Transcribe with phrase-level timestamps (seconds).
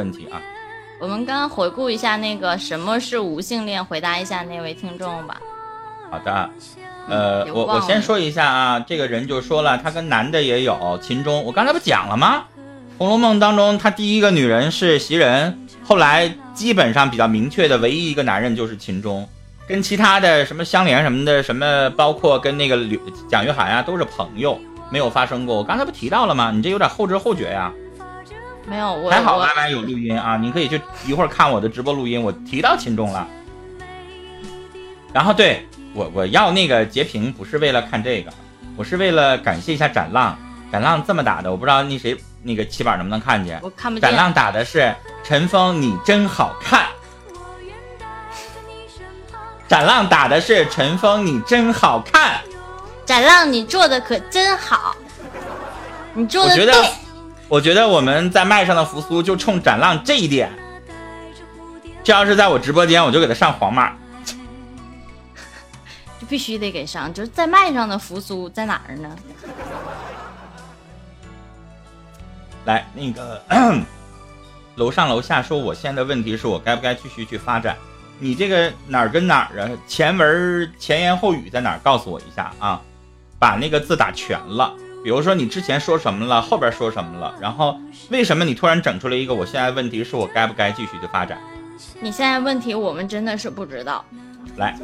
[0.00, 0.40] 问题啊。
[0.98, 5.38] 我们刚刚回顾一下那个什么是无性恋，回答一下那位听众吧。
[6.10, 6.50] 好的，
[7.08, 12.44] 呃，我我先说一下啊，这个人就说了，他跟男的也有秦钟，我刚才不讲了吗？
[12.98, 19.26] 《红楼梦》当中，他第一个女人是袭人，后来基本上比较明确的唯一一个男人就是秦钟，
[19.66, 24.58] 跟其他的什么香莲什么的，什么包括跟那个吕蒋玉菡啊，都是朋友，
[24.90, 25.56] 没有发生过。
[25.56, 26.50] 我刚才不提到了吗？
[26.54, 27.72] 你这有点后知后觉呀。
[28.66, 33.26] 没有，我还好 Y Y 有录音啊，你可以去一会儿看我的直播录音，我提到秦钟了。
[35.12, 38.32] 然后对我我要那个截屏不是为了看这个，
[38.76, 40.38] 我是为了感谢一下展浪，
[40.70, 43.58] 展浪这么打的，我不知道那谁那个七板能不能看见？
[43.62, 44.08] 我看不见。
[44.08, 46.86] 展浪打的是陈峰，你真好看。
[49.66, 52.40] 展浪打的是陈峰，你真好看。
[53.04, 54.94] 展浪你做的可真好，
[56.14, 56.90] 你做的对。
[57.50, 60.48] 我觉得我们在麦上的扶苏就冲展浪这一点，
[62.04, 63.92] 这要是在我直播间，我就给他上黄马，
[66.20, 67.12] 就必须得给上。
[67.12, 69.16] 就是在麦上的扶苏在哪儿呢？
[72.66, 73.42] 来，那个
[74.76, 77.76] 楼上楼下说，我现在的问题是我该不该继续去发展？
[78.20, 79.68] 你这个哪儿跟哪儿啊？
[79.88, 81.80] 前文前言后语在哪儿？
[81.82, 82.80] 告诉我一下啊，
[83.40, 84.72] 把那个字打全了。
[85.02, 87.78] 比如说你之前说什么了，后边说什么了，然后
[88.10, 89.32] 为什么你突然整出来一个？
[89.32, 91.38] 我现在问题是我该不该继续的发展？
[92.00, 94.04] 你现在问题我们真的是不知道。
[94.56, 94.76] 来，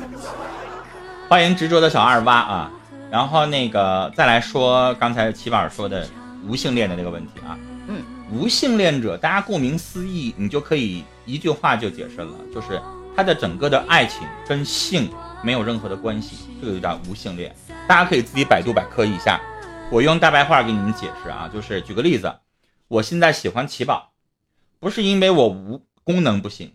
[1.28, 2.70] 欢迎执着的小二蛙啊，
[3.11, 6.09] 然后那个再来说刚才齐宝说的
[6.47, 7.59] 无性恋的这个问题啊。
[7.89, 12.81] 嗯，无性恋者，大家顾名思义，你就可以一句话就解释了，就是
[13.14, 15.11] 他的整个的爱情跟性
[15.42, 17.55] 没有任何的关系，这个就叫无性恋。
[17.87, 19.39] 大家可以自己百度百科一下。
[19.89, 22.41] 我用大白话给你们解释啊，就是举个例子，
[22.89, 24.12] 我现在喜欢奇宝，
[24.81, 26.75] 不是因为我无功能不行，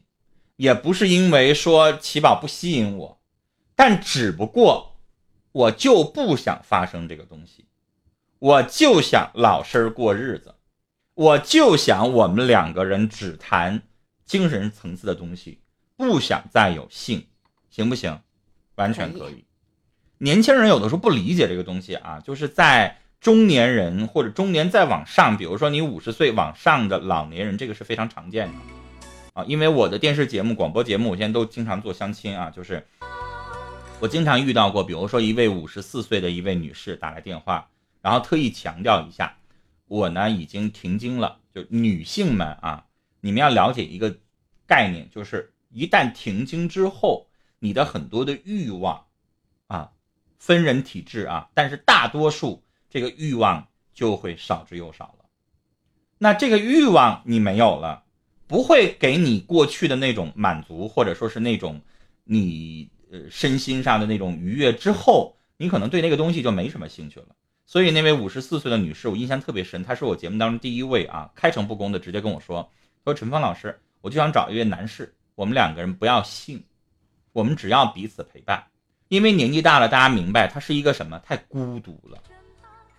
[0.55, 3.21] 也不是因为说奇宝不吸引我，
[3.75, 4.95] 但只不过
[5.51, 7.65] 我就不想发生这个东西，
[8.39, 10.55] 我就想老实过日子，
[11.13, 13.83] 我就想我们两个人只谈
[14.25, 15.59] 精神层次的东西，
[15.97, 17.27] 不想再有性，
[17.69, 18.19] 行不行？
[18.75, 19.43] 完全可以。
[20.17, 22.99] 年轻人有的时候不理解这个东西啊，就是在。
[23.21, 28.57] 中年人或者中年再往上，比如说你五十岁往上的老年人，这个是非常常见的
[29.33, 29.45] 啊。
[29.45, 32.83] 因为我的电视节目、广播节目，我现在都经常做相亲啊，就是
[33.99, 37.69] 我经常遇到过，比如说一位五十四岁的一位女士打来电话，
[38.01, 39.37] 然后特意强调一下，
[39.85, 41.37] 我呢已经停经了。
[41.53, 42.85] 就女性们啊，
[43.19, 44.17] 你们要了解一个
[44.65, 47.27] 概念，就是一旦停经之后，
[47.59, 49.05] 你的很多的欲望
[49.67, 49.91] 啊，
[50.39, 52.63] 分人体质啊，但是大多数。
[52.91, 55.25] 这个欲望就会少之又少了，
[56.17, 58.03] 那这个欲望你没有了，
[58.47, 61.81] 不会给你过去的那种满足，或者说是那种
[62.25, 67.27] 你呃身心上的那种愉悦之后，你可能对那个东西就没什么兴趣了。
[67.65, 72.69] 所以那位五十四岁的女士，我印象特别深，她是我节目当中第一位啊，开诚布公的直接跟我说，
[73.05, 76.61] 说陈峰老师，我就想找一位男士，我们两个人不要性，
[77.31, 78.61] 我们只要彼此陪伴，
[79.07, 82.21] 因为年纪大了，大家明白，他是一个什么，太孤独了。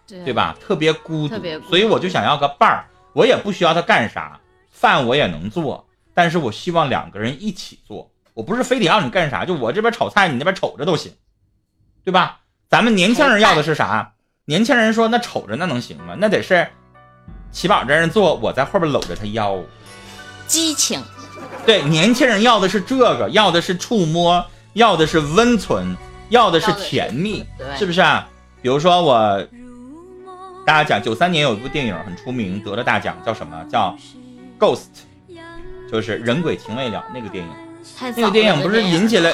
[0.07, 0.57] 对吧？
[0.61, 1.37] 特别孤独，
[1.69, 2.85] 所以我就想要个伴儿。
[3.15, 4.41] 我也不需要他干啥，
[4.71, 8.11] 饭我也能做，但是我希望两个人一起做。
[8.33, 11.13] 我不是非得要你干啥，就我这边炒菜，你那边瞅着都行，
[12.05, 12.41] 对吧？
[12.71, 14.15] 咱们年轻人要的是啥？
[14.47, 16.15] 年轻人说那瞅着那能行吗？
[16.19, 16.67] 那得是
[17.51, 19.59] 齐宝这人做，我在后边搂着他腰，
[20.47, 21.03] 激情。
[21.67, 24.43] 对，年轻人要的是这个，要的是触摸，
[24.73, 25.95] 要的是温存，
[26.31, 27.45] 要的是甜蜜，
[27.79, 28.27] 是不是啊？
[28.63, 29.47] 比如说我。
[30.65, 33.65] 大家讲，九三年有一部电影很出名，得了大奖，叫什么？
[33.69, 33.97] 叫
[34.61, 34.87] 《Ghost》，
[35.91, 37.51] 就是人鬼情未了那个电影。
[38.17, 39.33] 那个电影不是引起了，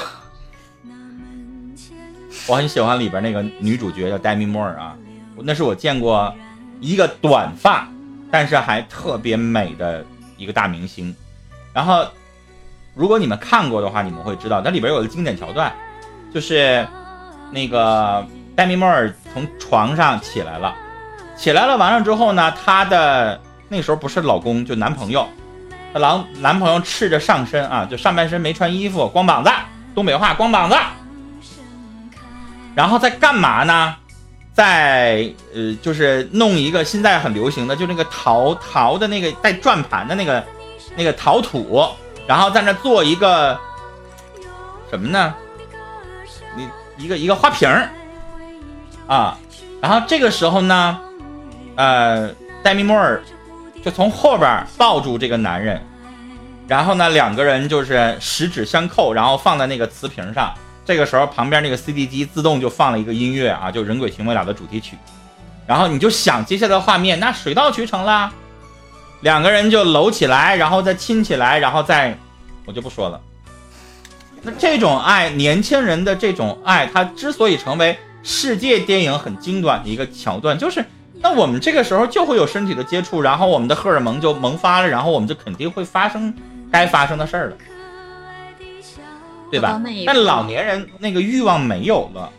[2.47, 4.97] 我很喜欢里边那个女主角叫黛米·莫尔啊，
[5.43, 6.33] 那是我见过
[6.81, 7.87] 一个短发
[8.31, 10.03] 但是还特别美的
[10.35, 11.15] 一个大明星。
[11.71, 12.07] 然后，
[12.95, 15.71] 如果你们看过的话，你们会知道，它里边有个经典桥段，
[16.33, 16.87] 就是
[17.51, 18.25] 那个
[18.55, 20.75] 黛米·莫尔从床上起来了。
[21.39, 23.39] 起来了，完了之后呢，她的
[23.69, 25.25] 那时候不是老公，就男朋友，
[25.93, 29.49] 她男男朋友赤着上身啊，就上半身没穿衣服，光膀子，
[29.95, 30.75] 东北话光膀子，
[32.75, 33.95] 然后在干嘛呢？
[34.53, 40.45] 在呃，就是弄一个现在很流行的，就那个陶陶的那个带转盘的那个
[40.97, 41.87] 那个陶土，
[42.27, 43.57] 然后在那做一个
[44.89, 45.33] 什么呢？
[46.57, 47.89] 你一个一个花瓶儿
[49.07, 49.37] 啊，
[49.81, 50.99] 然后这个时候呢。
[51.75, 52.29] 呃，
[52.61, 53.21] 戴米莫尔
[53.83, 55.81] 就从后边抱住这个男人，
[56.67, 60.53] 然后呢，两个人就是十指相扣，然后放在那个瓷瓶上。
[60.85, 64.97] 这个时候，旁边那个 CD 机自动就放了一个音乐啊，就《人鬼情未了》的主题曲。
[65.67, 68.33] 然后你就想接下来的画面，那水到渠成啦，
[69.21, 72.17] 两个人就搂起来，然后再亲起来，然后再，
[72.65, 73.21] 我就不说了。
[74.41, 80.83] 那这种爱，年轻人的这种爱，它之所以成为世界电影很精短的一个桥段，就是
[81.21, 86.33] 那我们这个时候就会有身体的接触，然后我们的荷尔蒙就萌发了，然后我们就肯定会发生
[86.71, 87.57] 该发生的事儿了，
[89.51, 89.81] 对吧？
[90.05, 92.31] 但老年人那个欲望没有了，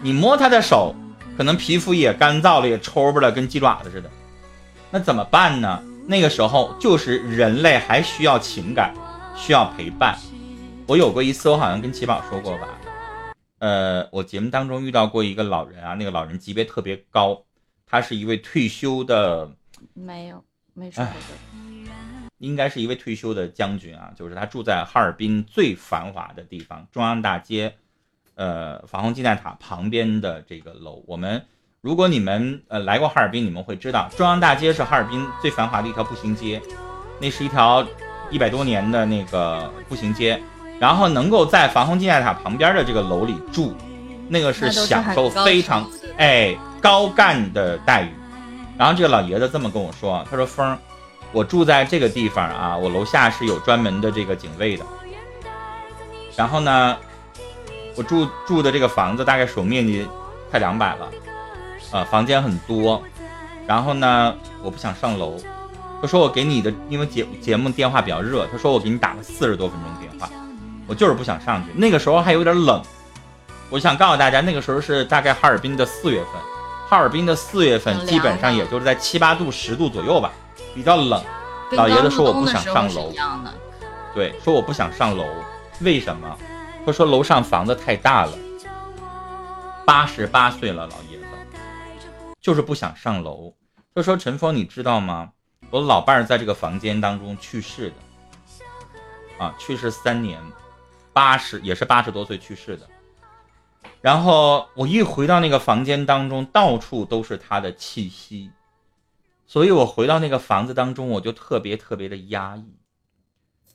[0.00, 0.94] 你摸他的手。
[1.36, 4.10] 可能皮肤也干燥了，也抽巴了，跟鸡爪子似的。
[4.90, 5.80] 那怎么办呢？
[6.04, 8.92] 那个时候就是人类还需要情感，
[9.36, 10.18] 需要陪伴。
[10.88, 12.66] 我有过一次，我好像跟奇宝说过吧。
[13.60, 17.40] 呃，我节目当中遇到过一个老人啊，那个老人级别特别高，
[17.88, 19.50] 他是一位退休的，
[19.94, 20.44] 没有，
[20.74, 21.14] 没说过。
[22.38, 27.74] 应该是一位退休的将军啊，就是他住在哈尔滨最繁华的地方——中央大街。
[28.36, 31.44] 呃，防洪纪念塔旁边的这个楼，我们
[31.80, 36.62] 如果你们呃来过哈尔滨，你们会知道中央大街是哈尔滨最繁华的一条步行街，
[37.20, 37.84] 那是一条
[38.30, 40.40] 一百多年的那个步行街，
[40.78, 43.74] 然后能够在防洪纪念塔旁边的这个楼里住，
[44.28, 48.10] 那个是享受非常哎高干的待遇。
[48.76, 50.78] 然后这个老爷子这么跟我说，他说峰，
[51.32, 54.84] 我住在这个地方啊，我楼下是有专门的这个警卫的，
[56.36, 56.96] 然后呢。
[57.96, 60.06] 我住住的这个房子大概总面积
[60.52, 61.10] 快两百了，
[61.90, 63.02] 呃，房间很多。
[63.66, 64.32] 然后呢，
[64.62, 65.36] 我不想上楼。
[66.00, 70.30] 他说我给你的，因为节节目电话比较热，他说我给你打了四十多分钟电话，
[70.86, 71.72] 我就是不想上去。
[71.74, 72.80] 那个时候还有点冷。
[73.70, 76.32] 我想告诉大家，那个时候是大概哈尔滨的四月份，
[76.88, 80.32] 哈尔滨的四月份基本上也就是在七八度、十度左右吧，
[80.74, 81.22] 比较冷。
[81.72, 83.12] 老爷子说我不想上楼，
[84.14, 85.26] 对，说我不想上楼，
[85.80, 86.38] 为什么？
[86.86, 88.32] 他说楼上房子太大了，
[89.84, 91.24] 八十八岁了老爷子，
[92.40, 93.52] 就是不想上楼。
[93.94, 95.28] 他说陈峰，你知道吗？
[95.68, 100.40] 我老伴儿在这个房间当中去世的，啊，去世三年，
[101.12, 102.88] 八十也是八十多岁去世的。
[104.00, 108.50] 然后我一回到那个房间当中，到处都是他的气息，
[109.46, 112.78] 所以我回到那个房子当中，我就特别特别的压抑。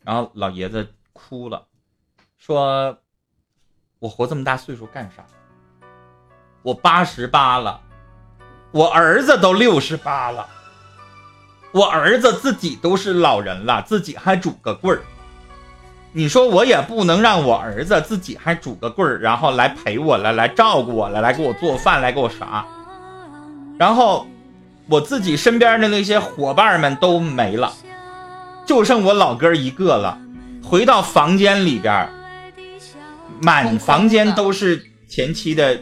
[0.04, 1.68] 然后老爷子哭了，
[2.38, 2.98] 说。
[4.00, 5.26] 我活这么大岁数干啥？
[6.62, 7.80] 我八十八了，
[8.74, 10.46] 我儿子都六十八了，
[11.72, 15.02] 我儿子自己都是老人了，自己还拄个棍儿。
[16.14, 22.66] 你说我也不能让我儿子自己还拄个棍儿，然后来陪我了，来照顾我了，来给我做饭，来给我啥？
[23.78, 24.28] 然后
[24.88, 27.74] 我自己身边的那些伙伴们都没了，
[28.66, 30.18] 就剩我老哥一个了。
[30.64, 32.08] 回到房间里边。
[33.42, 35.78] 满房间都是前妻的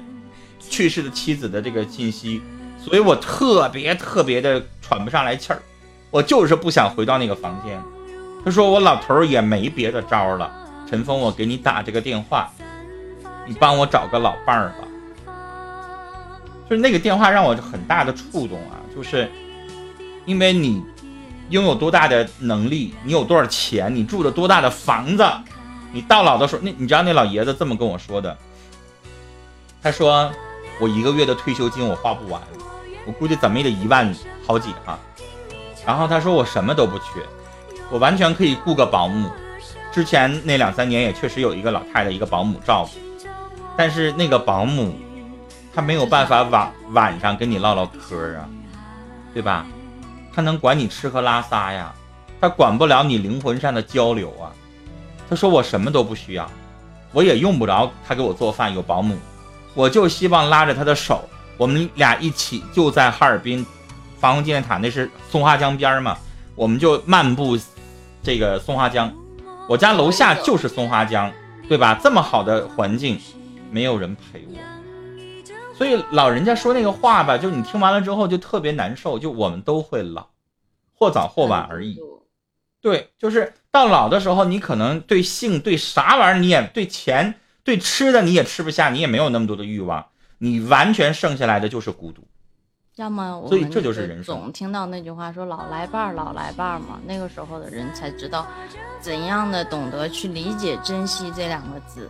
[0.60, 2.42] 去世的妻子的这个信息，
[2.84, 5.62] 所以我特别特别的喘不上来气儿，
[6.10, 7.80] 我就是不想回到那个房间。
[8.44, 10.52] 他说我老头也没别的招了，
[10.90, 12.52] 陈峰，我给你打这个电话，
[13.48, 14.88] 你帮我找个老伴儿吧。
[16.70, 19.30] 就是那个电话让我很大的触动啊，就是
[20.26, 20.82] 因为你
[21.50, 25.26] 拥有多大的能力，你有多少钱，你住的多大的房子。
[25.94, 28.38] 你到老的时候，那你知道那老爷子这么跟我说的？
[29.84, 30.32] 他说
[30.80, 32.42] ：“我一个月的退休金我花不完，
[33.06, 34.16] 我估计怎么也得一万
[34.48, 34.98] 好几哈。”
[35.86, 37.06] 然后他说：“我什么都不缺，
[37.92, 39.30] 我完全可以雇个保姆。
[39.92, 43.28] 之前那两三年也确实有一个老太太一个保姆照顾，
[43.78, 44.96] 但是那个保姆
[45.76, 48.48] 她没有办法晚晚上跟你唠唠嗑啊，
[49.34, 49.66] 对吧？
[50.34, 51.94] 她能管你吃喝拉撒呀，
[52.40, 54.50] 她管不了你灵魂上的交流啊。”
[55.30, 56.50] 他说我什么都不需要，
[57.14, 59.18] 我也用不着他给我做饭，有保姆，
[59.74, 61.24] 我就希望拉着他的手，
[61.56, 63.66] 我们俩一起就在哈尔滨
[64.20, 66.18] 防洪纪念塔，那是松花江边嘛，
[66.54, 67.58] 我们就漫步
[68.24, 69.12] 这个松花江，
[69.68, 71.32] 我家楼下就是松花江，
[71.68, 72.00] 对吧？
[72.04, 73.20] 这么好的环境，
[73.72, 74.58] 没有人陪我，
[75.76, 80.28] 所以老人家说那个话吧，就你听完了之后就特别难受，就我们都会老，
[80.94, 82.00] 或早或晚而已。
[82.80, 90.06] 对，就是到老的时候，你可能对性、对啥玩意儿，你也对钱、对吃的，你也吃不下，你也没有那么多的欲望，
[90.40, 92.24] 你完全剩下来的就是孤独。
[93.02, 94.36] 要么，所以这就是人生。
[94.36, 98.46] 总听到那句话说“老来伴儿，老来伴儿”嘛，那个时候的人才知道
[99.00, 102.08] 怎样的懂得去理解、珍惜这两个字。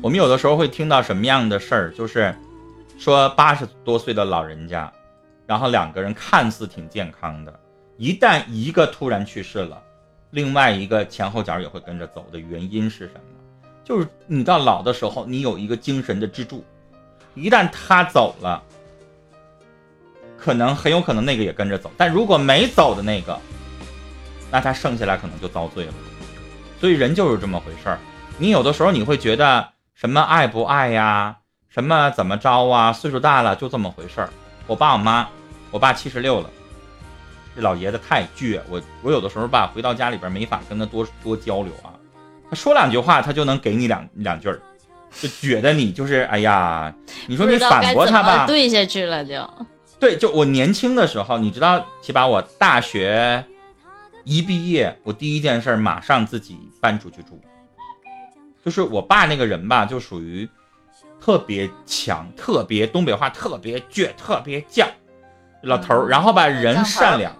[0.00, 2.32] 我们有的时候会听到什么样的事儿，就是
[2.98, 4.92] 说八十多岁的老人家，
[5.44, 7.52] 然后两个人看似挺健康的。
[7.96, 9.82] 一旦一个突然去世了，
[10.30, 13.20] 另外一个前后脚也会跟着走的原因是什么？
[13.82, 16.64] 就是你到老的时候，你有一个精神的支柱，
[17.34, 18.62] 一旦他走了，
[20.44, 21.90] 可能很有可能那个也跟着走。
[21.96, 23.38] 但如果没走的那个，
[24.50, 25.92] 那他剩下来可能就遭罪了。
[26.78, 27.98] 所以人就是这么回事儿。
[28.36, 31.36] 你有的时候你会觉得什么爱不爱呀，
[31.70, 34.28] 什么怎么着啊，岁数大了就这么回事儿。
[34.66, 35.26] 我爸我妈，
[35.70, 36.50] 我爸七十六了，
[37.56, 41.96] 这老爷子太倔，我我有的时候吧回到家里边没法跟他多多交流啊。
[42.50, 44.60] 他说两句话，他就能给你两两句儿，
[45.18, 46.94] 就觉得你就是哎呀，
[47.26, 49.48] 你说你反驳他吧，对下去了就。
[49.98, 53.44] 对，就我年轻的时候，你知道，起码我大学
[54.24, 57.40] 一毕业，我第一件事马上自己搬出去住。
[58.64, 60.48] 就是我爸那个人吧，就属于
[61.20, 64.86] 特别强、特别东北话、特别倔、特别犟，
[65.62, 67.34] 老头儿，然后吧人善良。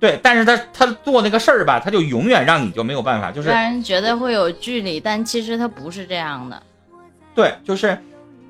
[0.00, 6.62] 对，但是他他做那个事儿吧，他就永远让你就没有办法，就是让人觉得会有距离，但其实他不是这样的。
[7.34, 7.96] 对，就是，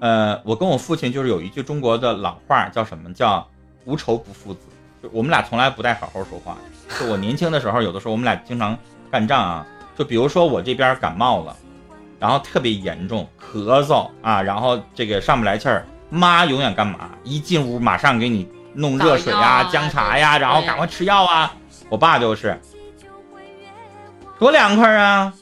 [0.01, 3.47] 呃，我跟我父亲就是有一句中国的老话，叫什么叫
[3.85, 4.61] 无仇不父子，
[5.03, 6.57] 就我们俩从来不带好好说话。
[6.99, 8.77] 就我年轻的时候，有的时候我们俩经常
[9.11, 11.57] 干仗啊，就比如说我这边感冒了，
[12.19, 17.11] 然后特别严重，咳嗽啊，然后这个上不来气儿，妈永远干嘛？
[17.23, 18.49] 一进屋马上给你。
[18.77, 21.55] 弄热水啊，姜茶呀，然后赶快吃药啊！
[21.89, 22.61] 我爸就是，
[24.37, 25.33] 多凉快啊！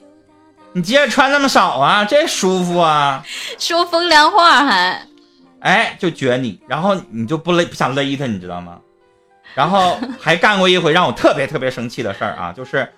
[0.75, 3.23] 你接着穿那么少啊，这舒服啊！
[3.59, 5.07] 说风凉话还，
[5.61, 8.79] 哎，就撅你，然后你就不勒不想勒他，你知道吗？
[9.55, 12.88] 然后还干过一回让我特别特别生气的事儿啊，就是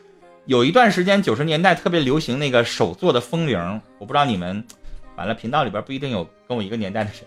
[0.46, 4.64] 有一段时间九十年代特别流行那个手做的风铃，我不知道你们，
[5.16, 7.20] 完了频道里边不一定有跟我一个年代的人。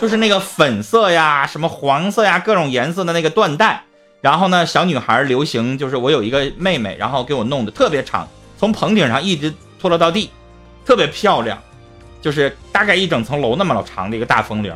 [0.00, 3.82] 就是那个粉色呀，什么黄色呀，各种颜色的那个缎带。
[4.20, 8.26] 然后呢，小女孩流行，就是我有一个妹妹，然后给我弄的特别长，
[8.56, 9.52] 从棚顶上一直
[9.84, 10.30] 拖落到地，
[10.86, 11.58] 特别漂亮。
[12.22, 14.74] 就是大概一整层楼那么老长的一个大风铃，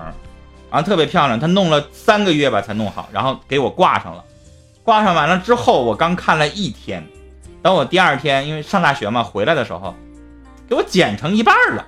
[0.70, 1.40] 然后特别漂亮。
[1.40, 4.22] 他弄了三个月吧才弄好，然后给我挂上了。
[4.82, 7.02] 挂上完了之后，我刚看了一天，
[7.62, 9.94] 等我第二天，因为上大学嘛，回来的时候，
[10.68, 11.86] 给我剪成一半了。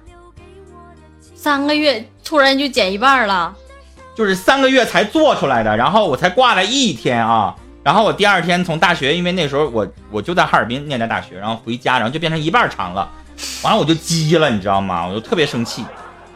[1.34, 3.54] 三个月突然就剪一半了，
[4.14, 13.10] 就是三个月才做出来的，然后我才挂了一天啊，然后我第二天从大学，因为那时候我我就在哈尔滨念的大学，然后回家，然后就变成一半长了，
[13.62, 15.06] 完了我就急了，你知道吗？
[15.06, 15.84] 我就特别生气，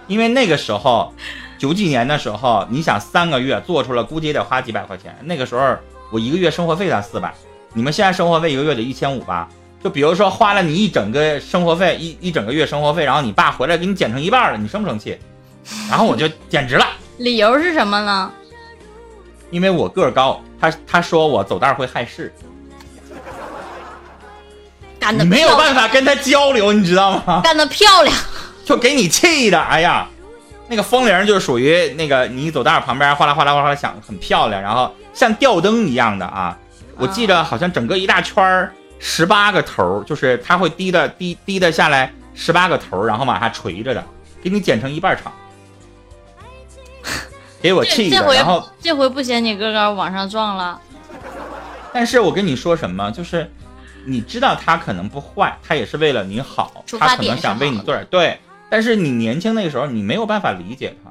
[0.06, 1.12] 因为那个时候
[1.58, 5.14] 九几年的时候，你想三个月做出来，估计也得花几百块钱。
[5.22, 5.76] 那个时候
[6.10, 7.32] 我一个月生活费才四百，
[7.72, 9.48] 你们现在生活费一个月得一千五吧？
[9.82, 15.18] 就比如说花了你一整个生活费，一一整个月生活费，然后你爸回来给你减成一半了，你生不生气？
[15.90, 16.86] 然后我就简直了。
[17.18, 18.32] 理由是什么呢？
[19.50, 22.32] 因为我个儿高，他他说我走道会害事。
[24.98, 27.40] 干的没有办法跟他交流，你知道吗？
[27.42, 28.16] 干的漂亮，
[28.64, 30.08] 就给你气的，哎呀，
[30.68, 36.56] 那个风铃就是属于那个你走道旁边哗啦哗啦哗啦响，很漂亮，然后像吊灯一样的啊。
[36.96, 38.72] 我记着好像整个一大圈儿。
[39.00, 44.02] 十八个头就是它会低的低低的下来十八个头然后往下垂着的，
[44.42, 45.30] 给你剪成一半长，
[47.64, 48.34] 给我气的。
[48.34, 50.78] 然后这回不嫌你个高往上撞了。
[51.94, 53.50] 但是我跟你说什么，就是
[54.04, 58.38] 你知道他可能不坏，他也是为了你好，他可能想为你做点对。
[58.68, 61.10] 但是你年轻那个时候，你没有办法理解他。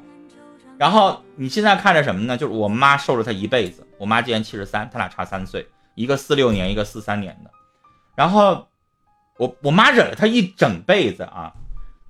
[0.78, 2.36] 然后你现在看着什么呢？
[2.36, 3.84] 就是我妈受了他一辈子。
[3.98, 7.50] 我妈今年七十三，他俩差三岁，一个四六年，一个四三年的。
[8.14, 8.68] 然后，
[9.38, 11.52] 我我妈忍了他一整辈子啊！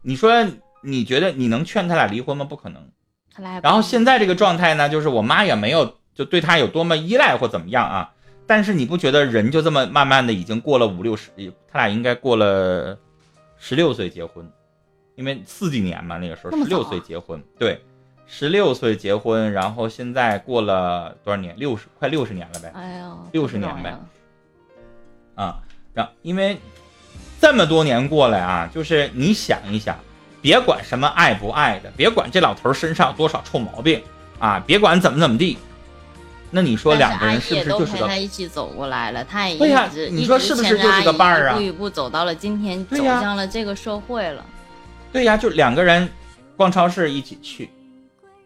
[0.02, 0.46] 你说
[0.82, 2.44] 你觉得你能劝他俩离婚吗？
[2.44, 2.82] 不可能。
[3.62, 8.12] 然后现在这个状态呢，就是我妈也没有就对他有多么依赖或怎么样啊。
[8.46, 11.30] 但是你不觉得人就这么慢慢的已经过了五六十，
[11.70, 12.98] 他俩应该过了
[13.58, 14.46] 十六岁结婚，
[15.14, 17.80] 因为四几年嘛，那个时候十六岁结婚，对，
[18.26, 21.56] 十六岁结婚，然后现在过了多少年？
[21.56, 22.70] 六十快六十年了呗。
[22.74, 23.96] 哎呀，六十年呗。
[25.34, 25.60] 啊。
[25.94, 26.58] 让，因为
[27.40, 29.96] 这么多年过来啊，就是你想一想，
[30.44, 34.02] 别管什么爱不爱的，别管这老头身上有多少臭毛病
[34.38, 35.56] 啊，别管怎么怎么地，
[36.50, 39.24] 那你说两个人是不是就是个他一起走过来了？
[39.24, 41.54] 他也对呀，你说是不是就是个伴儿啊？
[41.54, 44.44] 一步一步走到了今天，走向了这个社会了。
[45.10, 46.06] 对呀，就两个人
[46.58, 47.70] 逛超市一起去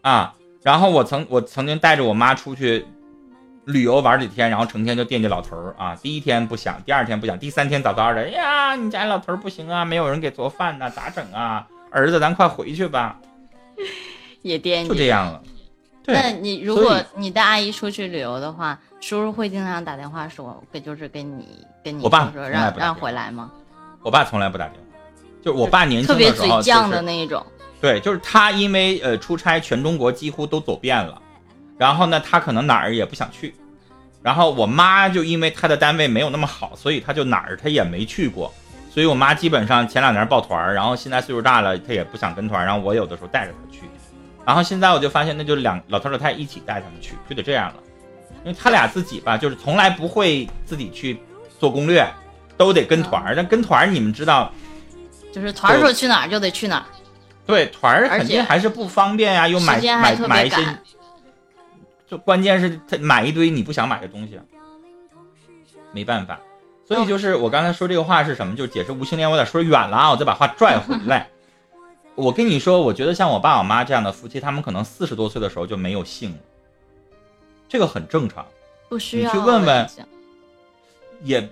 [0.01, 2.85] 啊，然后我曾我曾经带着我妈出去。
[3.65, 5.95] 旅游玩几天，然后成天就惦记老头儿啊！
[6.01, 11.67] 第一天不想，第二天不想，第三天早早的，哎呀，你家老头儿不行啊，没有人给做饭呢，咋整啊？
[11.91, 13.17] 儿子，咱快回去吧。
[14.41, 15.41] 也惦记，就这样了。
[16.05, 23.51] 那你如果你带阿姨出去旅游的话，叔叔会经常打电话说，就是跟你跟你我爸说说让让回来吗？
[24.01, 24.99] 我爸从来不打电话，
[25.43, 27.45] 就是我爸年轻特别的时候、嘴犟的那一种。
[27.79, 31.21] 对，就是他因为呃出差全中国几乎都走遍了，
[31.77, 33.53] 然后呢他可能哪儿也不想去，
[34.23, 38.51] 然后我妈就因为她的单位没有那么好，所以她就哪儿她也没去过，
[38.89, 43.83] 所以我妈基本上前两年抱团儿，然后现在岁数大了，她也不想跟团儿，然后我有的时候带着她去，
[44.45, 47.75] 然后现在我就发现那就两老头老太太一起带他们去，就得这样了，
[48.43, 51.21] 因为他俩自己吧，就是从来不会自己去
[51.59, 52.05] 做攻略，
[52.57, 54.51] 都得跟团儿，但跟团儿你们知道。
[55.31, 56.85] 就是团儿说去哪儿就得去哪儿，
[57.45, 60.57] 对团儿肯定还是不方便呀、又买买买一些，
[62.09, 64.39] 就关键是他买一堆你不想买的东西，
[65.91, 66.39] 没办法。
[66.89, 68.55] 所以就是我刚才说这个话是什么？
[68.55, 71.29] 就是解释无性恋，我有点说远了啊，我再把话拽回来。
[72.15, 76.37] 我跟你说，我觉得像我爸我妈这样的夫妻，他们可能四十多岁的时候就没有性了，
[77.69, 78.43] 这个很正常。
[78.89, 79.31] 不需要。
[79.31, 79.89] 你去问问
[81.23, 81.47] 也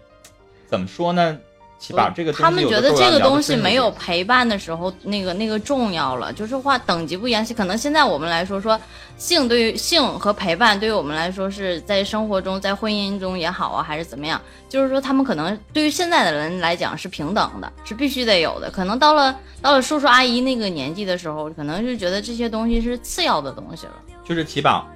[0.66, 1.38] 怎么说呢？
[1.80, 7.46] 起码这个他们觉得这个东西没有陪伴的时候，那个那个重要了，就是话等级不一样。
[7.56, 8.80] 可能现在我们来说，说
[9.16, 18.72] 性对于性和陪伴对于我们来说是在生活中，在婚姻中也好啊，还是怎么样，就是说他们可能对于现在的人来讲是平等的，是必须得有的。
[18.72, 23.94] 可能到了到了叔叔阿姨那个年纪的时候，可能就觉得这些东西是次要的东西了。
[24.26, 24.88] 就是奇宝，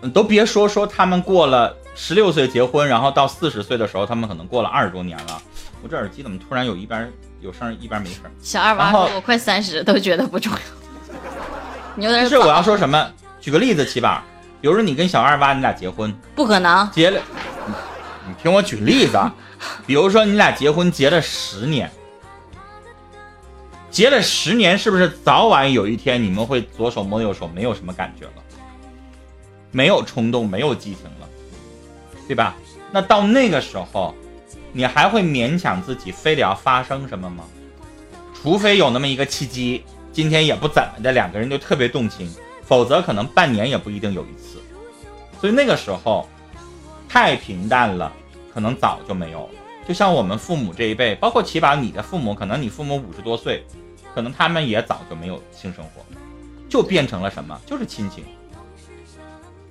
[0.00, 5.42] 嗯，都别说说他们过了十六岁结婚，然后到四十岁的时候，他们可能过了二十多年了。
[5.82, 8.22] 我这耳机怎么突然有一边有声，一边没声？
[8.40, 10.58] 小二娃说我快三十都觉得不重要，
[11.96, 13.10] 你有点是我要说什么？
[13.40, 14.22] 举个例子，奇宝，
[14.60, 16.88] 比如说你跟小二娃你俩结婚，不可能。
[16.92, 17.20] 结了，
[17.66, 17.74] 你
[18.28, 19.34] 你听我举例子啊，
[19.84, 21.90] 比如说你俩结婚结了十年，
[23.90, 28.32] 结了十年，是不是早晚有一天你们会左手摸右手，没有什么感觉了，
[29.72, 31.28] 没有冲动，没有激情了，
[32.28, 32.54] 对吧？
[32.92, 34.14] 那到那个时候，
[34.72, 37.44] 你还会勉强自己非得要发生什么吗？
[38.34, 42.28] 除非有那么一个契机，今天也不怎么的，两个人就特别动情，
[42.64, 44.60] 否则可能半年也不一定有一次。
[45.40, 46.28] 所以那个时候
[47.08, 48.12] 太平淡了，
[48.52, 49.50] 可能早就没有了。
[49.86, 53.64] 就像我们父母这一辈，包括起码你的父母，可能你父母五十多岁，
[54.14, 56.02] 可能他们也早就没有性生活，
[56.68, 57.60] 就变成了什么？
[57.66, 58.24] 就是亲情。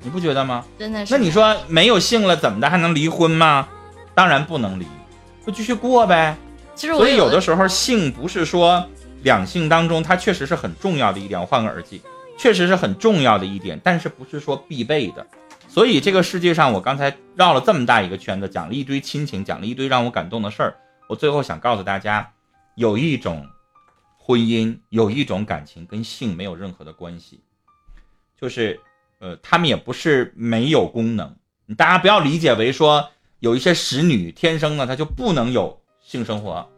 [0.02, 0.66] 你不觉得吗？
[0.78, 1.14] 真的是。
[1.14, 3.68] 那你说没有性了怎么的，还能离婚吗？
[4.22, 4.86] 当然不能离，
[5.44, 6.38] 就继续过呗。
[6.76, 8.88] 其实我所以有的的时候性不是说
[9.24, 11.42] 两性当中它确实是很重要的一点。
[11.42, 12.00] 我换个耳机，
[12.38, 15.26] 确实是很重要的一点，但是不是说必备的。
[15.68, 20.76] 所以这个世界上，我刚才绕了这么大一个圈子，讲了一堆亲情，讲了一堆让我感动的事儿。
[21.10, 22.32] 我最后想告诉大家，
[22.76, 23.44] 有一种
[24.20, 27.42] 婚姻，有一种感情跟性没有任何的关系，
[28.40, 28.80] 就是
[29.18, 31.36] 呃，他们也不是没有功能。
[31.76, 33.10] 大家不要理解为说
[33.42, 36.70] 有一些使女天生呢，她就不能有性生活，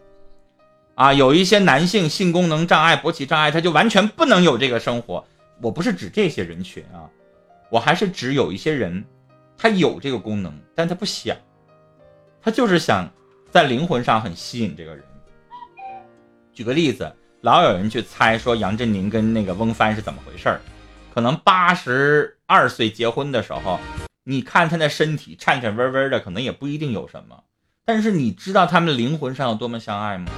[0.96, 5.26] 啊，有一些男性性功能障碍、勃起障碍，他就完全不能有这个生活。
[5.62, 7.04] 我不是指这些人群啊，
[7.70, 9.04] 我还是指有一些人，
[9.58, 11.36] 他有这个功能，但他不想，
[12.42, 13.12] 他就是想
[13.52, 15.04] 在灵魂上很吸引这个人。
[16.54, 20.62] 举个例子，老有人去猜说杨振宁跟那个翁帆是怎么回事儿，
[21.14, 23.78] 可能八十二岁结婚的时候，
[24.26, 27.44] 你看他的身体颤颤巍巍的，可能也不一定有什么。
[27.86, 30.32] 但是你知道他们灵魂上有多么相爱吗？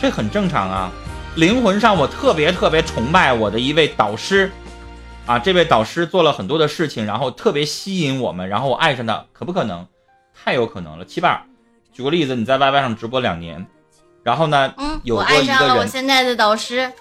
[0.00, 0.92] 这很正常啊。
[1.34, 4.50] 灵魂上，我特别特别崇拜我的一位导师，
[5.26, 9.84] 啊，这位导师做了很多的事情，然后特别吸引我们，然后我爱上他，可不可能？
[10.32, 11.04] 太有可能了。
[11.04, 11.44] 七爸，
[11.92, 13.66] 举个例子，你在 YY 上直播两年，
[14.22, 16.92] 然后呢，嗯，有我爱上了我现在的导师，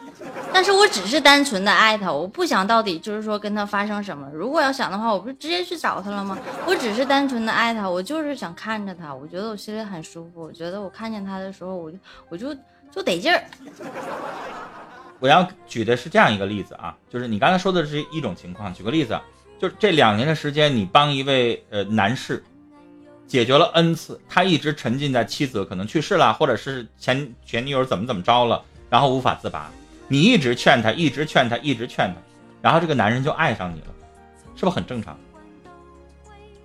[0.53, 4.29] 但是我只是单纯的爱他，我不想到底就是说跟他发生什么。
[4.33, 6.37] 如果要想的话，我不是直接去找他了吗？
[6.67, 11.97] 我只是单纯的爱他，我就是想看着他，我觉得我心里很舒服，我觉得我看见他的时候，我就
[12.29, 12.55] 我就
[12.91, 13.43] 就得劲儿。
[15.19, 18.73] 我要举的是这样一个例子啊，就是你刚才说的是一种情况。
[18.73, 19.19] 举个例子，
[19.59, 22.43] 就是这两年的时间，你帮一位呃男士
[23.25, 29.71] 解决了 n 次，他一直沉浸在妻子可能去世了，或者是前前女友怎么怎么着了，然后无法自拔。
[30.11, 32.15] 你一直劝他，一直劝他，一直劝他，
[32.61, 33.87] 然后这个男人就爱上你了，
[34.57, 35.17] 是不是很正常？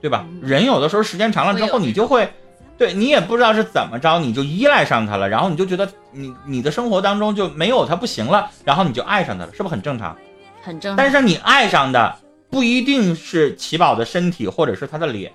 [0.01, 0.27] 对吧？
[0.43, 2.29] 人有的时候时间长了之后，你就会，
[2.77, 10.17] 对你也不知道是怎么着，你就依赖上他了，然后你就觉得你你的生活当中就没有他不行了，然后你就爱上他了，是不是很正常？
[10.61, 10.97] 很正常。
[10.97, 12.17] 但是你爱上的
[12.51, 15.33] 不一定是奇宝的身体或者是他的脸，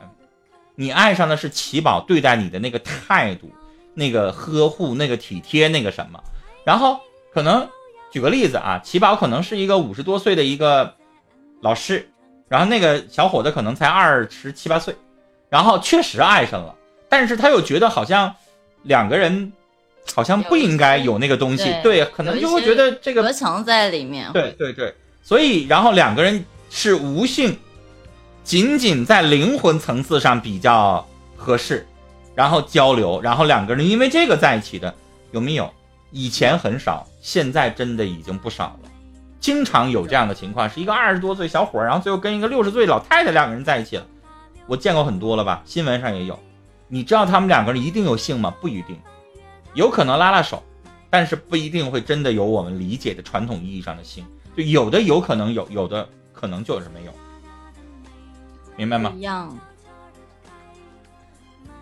[0.76, 3.50] 你爱上的是奇宝对待你的那个态度、
[3.94, 6.22] 那个呵护、那个体贴、那个什么。
[6.66, 7.00] 然后
[7.34, 7.68] 可能
[8.12, 10.94] 举个例子啊，奇宝可能是一个五十多岁的一个
[11.62, 12.08] 老师，
[12.50, 14.94] 然后那个小伙子可能才二十七八岁，
[15.50, 16.76] 然后确实爱上了，
[17.08, 18.36] 但是他又觉得好像
[18.84, 19.52] 两个人
[20.14, 24.30] 好像不应该有那个东西，对，可能就会觉得这个隔墙在里面。
[24.34, 27.58] 对对对，所以然后两个人是无性，
[28.44, 31.88] 仅仅在灵魂层次上比较合适，
[32.36, 34.94] 然后交流，然后两个人因为这个在一起的
[35.32, 35.72] 有没有？
[36.14, 38.90] 以前很少，现在真的已经不少了。
[39.40, 44.06] 经常有这样的情况，是一个二十多岁小伙，然后最后跟一个六十岁老太太两个人在一起了。
[44.68, 46.38] 我见过很多了吧，新闻上也有。
[46.88, 48.54] 你知道他们两个人一定有性吗？
[48.60, 49.00] 不一定，
[49.74, 50.62] 有可能拉拉手，
[51.10, 54.26] 但是不一定会真的有我们理解的传统意义上的性。
[54.56, 57.12] 就有的有可能有，有的可能就是没有，
[58.76, 59.14] 明白吗？
[59.16, 59.58] 一样。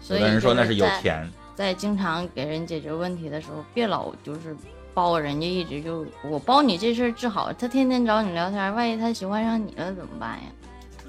[0.07, 1.29] 有的人说那是有钱。
[1.55, 4.55] 在经常给人解决问题的时候，别老就是
[4.99, 10.45] 包人家，一直就我包你这事儿治好，他天天找你聊天，万一他喜欢上你了怎么办呀？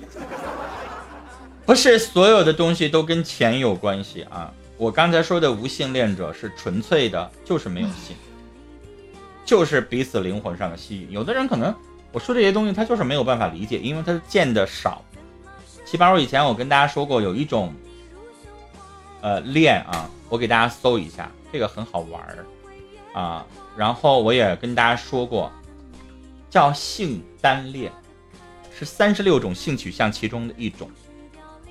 [1.66, 4.52] 不是所有的东西都跟钱有关系啊！
[4.76, 8.14] 我刚才说的无性恋者是纯粹的，就是没有性，
[9.44, 11.10] 就是彼此灵魂上的吸引。
[11.10, 11.74] 有的人可能
[12.12, 15.04] 我说这些东西他就是没有办法理解，因为他见的少。
[15.84, 17.74] 起码我以前我跟大家说过，有一种
[19.20, 20.08] 呃恋啊。
[20.28, 22.46] 我给大家搜一下，这个很好玩儿
[23.20, 23.44] 啊。
[23.76, 25.50] 然后我也跟大家说过，
[26.48, 27.90] 叫性单恋，
[28.76, 30.90] 是三十六种性取向其中的一种。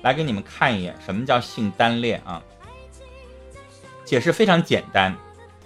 [0.02, 2.42] 来给你们看一眼，什么叫性单恋啊？
[4.04, 5.14] 解释非常简单，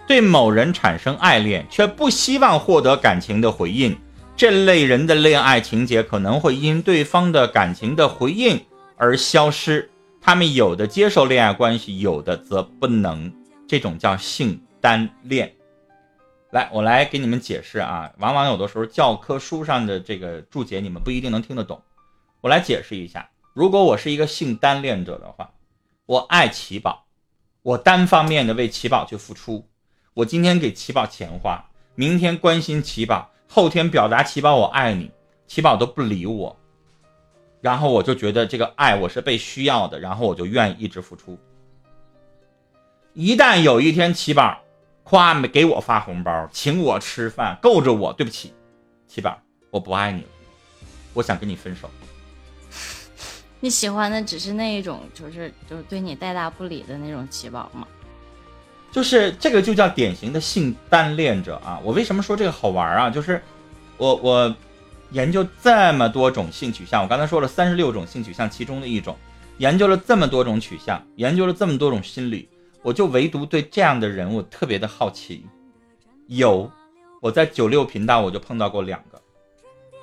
[0.06, 3.96] 对某人产生爱恋，却不希望获得感情的回应。
[4.36, 8.60] 这类人的恋爱情节可能会因对方的感情的回应
[8.96, 9.88] 而消失。
[10.20, 13.32] 他们有的接受恋爱关系，有的则不能，
[13.68, 15.54] 这种叫性单恋。
[16.54, 18.12] 来，我来给你们解释啊。
[18.18, 21.82] 往往有的时候教科书上的这个注解，你们不一定能听得懂。
[22.40, 25.50] 我来解释一下：如果我是一个性单恋者的话，
[26.06, 27.06] 我爱奇宝，
[27.62, 29.66] 我单方面的为奇宝去付出，
[30.14, 31.60] 我今天给奇宝钱花，
[31.96, 35.10] 明天关心奇宝，后天表达奇宝我爱你，
[35.48, 36.56] 奇宝都不理我。
[37.60, 41.36] 然后我就觉得这个爱我是被需要的，然后我就愿意一直付出。
[43.12, 44.60] 一旦有一天齐宝
[45.04, 48.52] 夸没给我发红包，请我吃饭，够着我，对不起，
[49.06, 49.38] 七宝，
[49.70, 50.28] 我不爱你了，
[51.12, 51.88] 我想跟你分手。
[53.60, 57.86] 你喜欢的只是那一种，就是就是对你带大不理的那种七宝吗？
[58.90, 61.80] 就是这个就叫典型的性单恋者啊！
[61.84, 63.08] 我为什么说这个好玩啊？
[63.08, 63.40] 就是
[63.96, 64.56] 我我。
[65.10, 69.16] 研究这么多种性取向，我刚才说了三十六种性取向其中的一种，
[69.58, 72.48] 研究了这么多种取向，研究了这么多种心理，
[72.84, 75.44] 我就唯独对这样的人物特别的好奇。
[76.28, 76.70] 有，
[77.20, 79.20] 我在九六频道我就碰到过两个，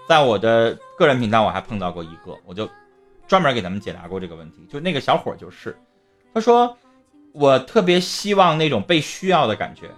[0.09, 2.67] 在我的个人频道我还碰到过一个，我就
[3.27, 4.65] 专门给他们解答过这个问题。
[4.67, 5.77] 就那个小伙就是，
[6.33, 6.75] 他说
[7.31, 9.89] 我特别希望那种被需要的感觉。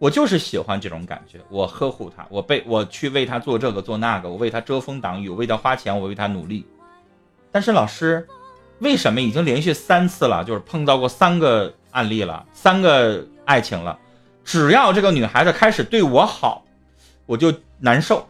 [0.00, 6.64] 我就是喜欢这种感觉，我呵护他，我被我去为他做这个做那个，我为他遮风挡雨，我为他花钱，我为他努力。
[7.50, 8.24] 但是老师，
[8.80, 13.98] 为什么已经连续三次了，就是碰到过三个案例了，三个爱情了，
[14.44, 16.64] 只要这个女孩子开始对我好，
[17.26, 18.26] 我就难受，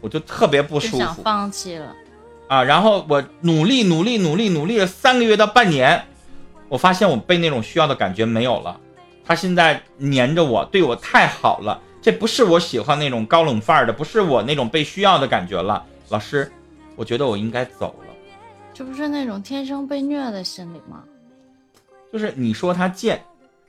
[0.00, 1.94] 我就特别不舒服，想放弃了
[2.48, 2.64] 啊！
[2.64, 6.02] 然后我努力努力努力努力了三个月到半年，
[6.68, 8.80] 我发现我被那种需要的感觉没有了。
[9.24, 15.84] 他现在黏着我，对我太好了，这不是我喜欢那种高冷范儿的，不是我那种被需要的感觉了。
[16.08, 16.50] 老师，
[16.96, 18.07] 我觉得我应该走了。
[18.78, 21.02] 这不是那种天生被虐的心理吗？
[22.12, 23.20] 就是你说他贱，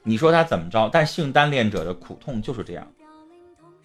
[0.03, 2.87] 你说他怎么着，但性单恋者的苦痛就是这样，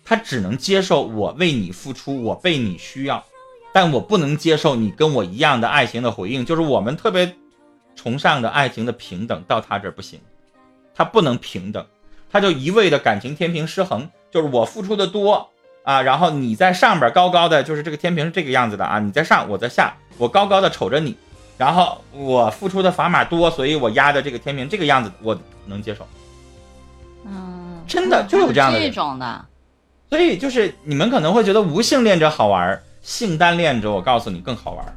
[0.04, 3.24] 他只能接受我为你付出，我被你需要，
[3.72, 7.34] 但我不能接受你跟我一样的爱情的回应，就是我们特别
[7.96, 10.20] 崇尚的爱情的平等，到他这儿不行。
[10.94, 11.86] 他不能平等，
[12.30, 15.48] 他就一味的感情天平失衡，就是我付出的多
[15.84, 21.14] 啊，然后你在上边高高的，就是这个天平是这个样子的啊，你在上，我在下，我高高的瞅着你，
[21.58, 26.06] 然后我付出的砝码多，所以我压的这个天平这个样子，我能接受。
[27.26, 29.44] 嗯，真的就有这样的这种的，
[30.08, 34.96] 所以就是你们可能会觉得无性恋者好玩，性单恋者我告诉你更好玩。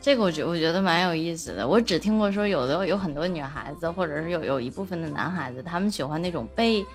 [0.00, 1.66] 这个我觉我觉得蛮有意思的。
[1.66, 6.86] 我只听过说有的有很多女孩子，或者是有有一部分的男孩子，他们喜欢那种被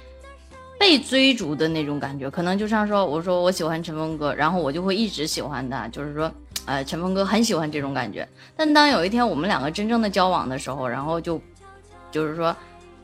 [0.84, 2.30] 被追逐的那种感觉。
[2.30, 6.30] 可能就像说，我说我喜欢陈峰哥，然后我就会一直喜欢他，就是说，
[6.66, 8.28] 呃，陈峰哥很喜欢这种感觉。
[8.54, 11.42] 但当有一天我们两个真正的交往的时候，然后就
[12.12, 12.54] 就是说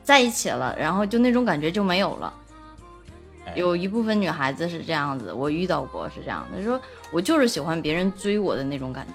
[0.02, 2.34] 在一起了，然后就那种感觉就没有了。
[3.54, 6.78] 有一部分女孩子是这样子，我遇到过是这样的，说
[7.10, 9.14] 我就是喜欢别人追我的那种感觉。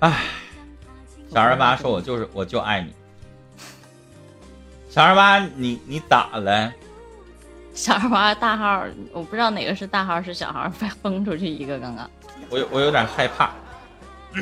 [0.00, 0.24] 唉，
[1.30, 2.92] 小二八说：“我就是我就爱你。”
[4.94, 6.72] 小二八，你你咋了？
[7.74, 12.08] 小二八大号，我不知道哪个是大号是小号，被封出去一个刚刚。
[12.48, 13.50] 我有我有点害怕。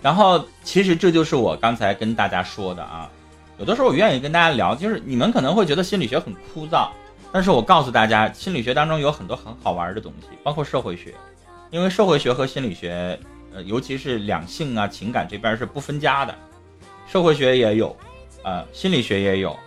[0.00, 3.10] 然后，其实这就是我刚才跟大家说的啊。
[3.58, 6.90] 有的时候我愿意跟大家聊，就是你们可能会觉得心理学很枯燥，
[7.32, 11.12] 但是我告诉大家，心理学当中有很多很好玩的东西，包括社会学，
[11.72, 13.18] 因为社会学和心理学，
[13.52, 16.32] 呃，尤其是两性啊、情感这边是不分家的，
[17.08, 17.96] 社会学也有，
[18.44, 19.58] 呃，心理学也有。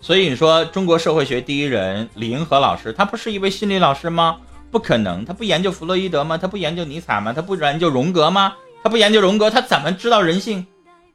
[0.00, 4.38] 所以你说中国社会学第一人李银河老师，他不是一位心理老师吗？
[4.70, 6.36] 不可能，他不研究弗洛伊德吗？
[6.36, 7.32] 他不研究尼采吗？
[7.32, 8.54] 他不研究荣格吗？
[8.82, 10.66] 他不研究荣格，他怎么知道人性？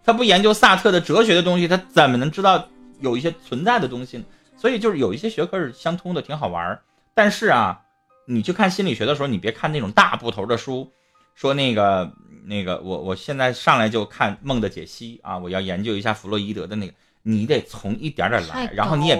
[0.03, 2.67] 他不研究萨特的哲学的东西，他怎么能知道
[2.99, 4.23] 有一些存在的东西呢？
[4.57, 6.81] 所以就是有一些学科是相通的，挺好玩儿。
[7.13, 7.79] 但是啊，
[8.25, 10.91] 你去看心理学的时候，你别看那种大部头的书，
[11.39, 12.11] 说那个
[12.43, 19.17] 那个，我我现在上来就看梦的解析啊，我要研究一下弗洛伊德的那个，你得从一点点来，然后你也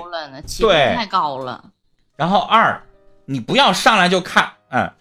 [0.60, 1.72] 对太高了。
[2.18, 2.84] 然后二，
[3.24, 4.92] 你不要上来就看，嗯。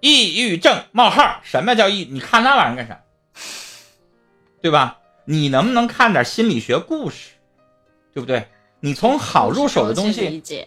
[0.00, 2.08] 抑郁症冒号，什么叫抑？
[2.10, 2.98] 你看那玩意儿干啥？
[4.62, 4.96] 对吧？
[5.26, 7.32] 你能不能看点心理学故事？
[8.14, 8.48] 对不对？
[8.80, 10.28] 你从好入手的东西。
[10.28, 10.66] 理解。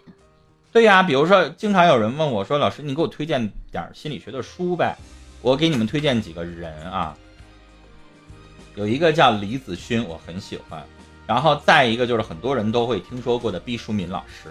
[0.72, 4.96] 对呀，比如说，经常有人问我说：“老师，你给我推荐点心理学的书呗？”
[5.48, 7.16] 我给你们推荐几个人啊。
[8.76, 10.84] 有一个叫李子勋，我很喜欢。
[11.26, 14.50] 然后再一个就是很多人都会听说过的毕淑敏老师。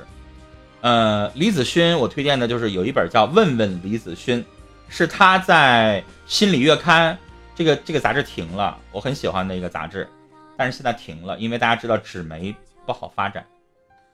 [0.80, 4.42] 呃，李子勋，我推荐的就是有一本叫《问问李子勋》。
[4.88, 7.12] 是他在《心理月刊》
[7.56, 10.08] 这个这个杂志停了，我很喜欢的一个杂志，
[10.56, 12.54] 但是现在停了，因为大家知道纸媒
[12.86, 13.44] 不好发展，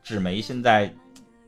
[0.03, 0.93] 纸媒现在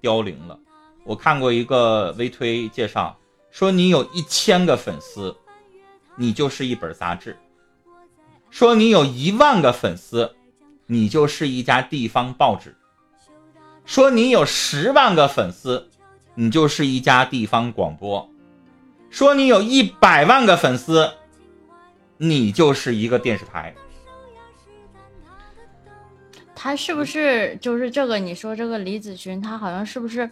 [0.01, 0.59] 凋零了。
[1.05, 3.17] 我看过一个微推介绍，
[3.55, 5.37] 说你有一千个粉丝，
[6.17, 7.31] 你就是一本杂志；
[8.51, 10.35] 说你有一万个粉丝，
[10.87, 12.73] 你就是一家地方报纸；
[13.85, 15.89] 说你有十万个粉丝，
[16.35, 18.29] 你就是一家地方广播。
[19.09, 21.13] 说你有一百万个粉丝，
[22.17, 23.73] 你就是一个电视台。
[26.57, 28.19] 他是不是就是这个？
[28.19, 30.29] 你说这个李子群，他好像是不是？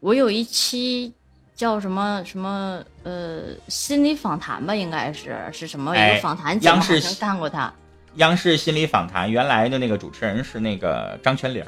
[0.00, 1.12] 我有一期
[1.56, 6.76] 叫什么什么呃心理访谈吧，应该是是什么一个访谈节目？
[6.76, 7.72] 好像看过他。
[8.16, 11.64] 央视心理访谈原来的那个主持人是那个张泉灵，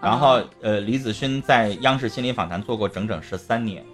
[0.00, 3.84] 然后呃李子勋在央视心理访谈做过整整十三年，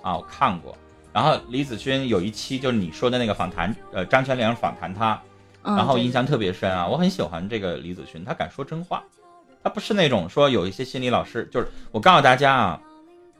[0.00, 0.76] 啊，我看过。
[1.12, 5.20] 然后李子勋有一期就是你说的那个访谈，呃，张泉灵访谈他，
[5.62, 9.02] 然后印象特别深啊，我很喜欢这个李子勋，他敢说真话，
[9.62, 12.80] 他不是那种说有一些心理老师，就是我告诉大家啊，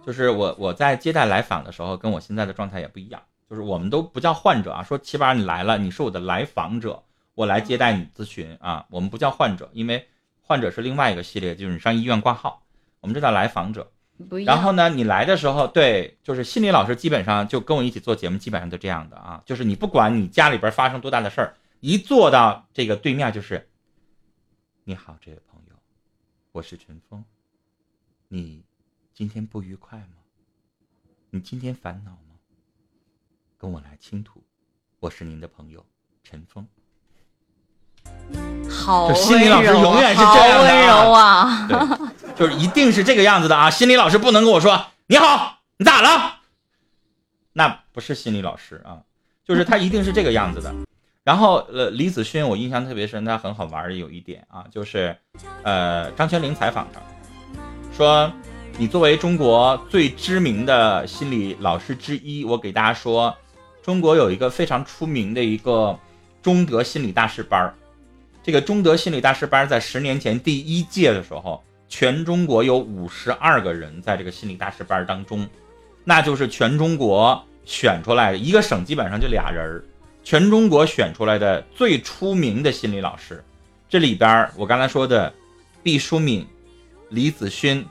[0.05, 7.03] 就是我我在接待来访的时候，跟我现在的状态也不一样，就是我们都不叫患者啊，说起码你来了，你是我的来访者，
[7.35, 10.09] 我来接待你咨询啊，我们不叫患者，因为
[10.41, 12.63] 患者是另外一个系列，就是你上医院挂号，
[13.01, 13.91] 我们这叫来访者。
[14.45, 19.43] 然后呢，你来的时候，对，就是心理老师基本上就跟我一起做节目，基本上都这样的啊。
[19.45, 23.69] 就是你不管你家里边发生多大的事儿，一坐到这个对面就是，
[24.85, 25.75] 你好，这位朋友，
[26.53, 27.25] 我是陈峰，
[28.29, 28.63] 你
[29.23, 30.17] 今天不愉快吗？
[31.31, 32.35] 你今天烦恼吗？
[33.57, 34.43] 跟我来倾吐，
[34.99, 35.87] 我是您的朋友
[36.25, 36.67] 陈峰。
[38.69, 43.71] 好心理老师永远是这样温柔啊，就是一定是这个样子的啊！
[43.71, 46.41] 心理老师不能跟我说你好，你咋了？
[47.53, 49.05] 那不是心理老师啊，
[49.45, 50.75] 就是他一定是这个样子的。
[51.23, 55.17] 然后呃，李子勋我印象特别深，他很好玩的有一点啊，就是
[55.63, 57.01] 呃，张泉灵采访他，
[57.97, 58.33] 说
[58.79, 63.37] 你作为中国最知名的心理老师之一，我给大家说，
[63.83, 65.97] 中国有一个非常出名的一个
[66.43, 67.75] 中德心理大师班儿。
[68.43, 75.47] 这个中德心理大师班在十年前第一届的时候，全中国有五十二个人在这个心理大师班当中，
[76.03, 79.85] 那就是全中国选出来的一个省基本上就俩人儿，
[80.25, 83.45] 全中国选出来的最出名的心理老师。
[83.89, 85.33] 这里边我刚才说的
[85.83, 86.45] 毕淑敏、
[87.11, 87.87] 李子勋，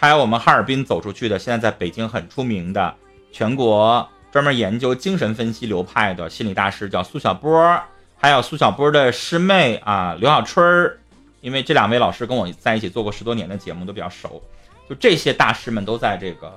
[0.00, 2.94] 还有我们哈尔滨走出去的，现在在北京很出名的，
[3.30, 7.78] 全国专门研究精神分析流派的心理大师叫苏小波。
[8.16, 10.98] 还有苏小波的师妹啊，刘小春儿，
[11.42, 14.42] 因为这两位老师跟我在一起做过十多年的节目，都比较熟。
[14.88, 16.50] 就这些大师们都在这个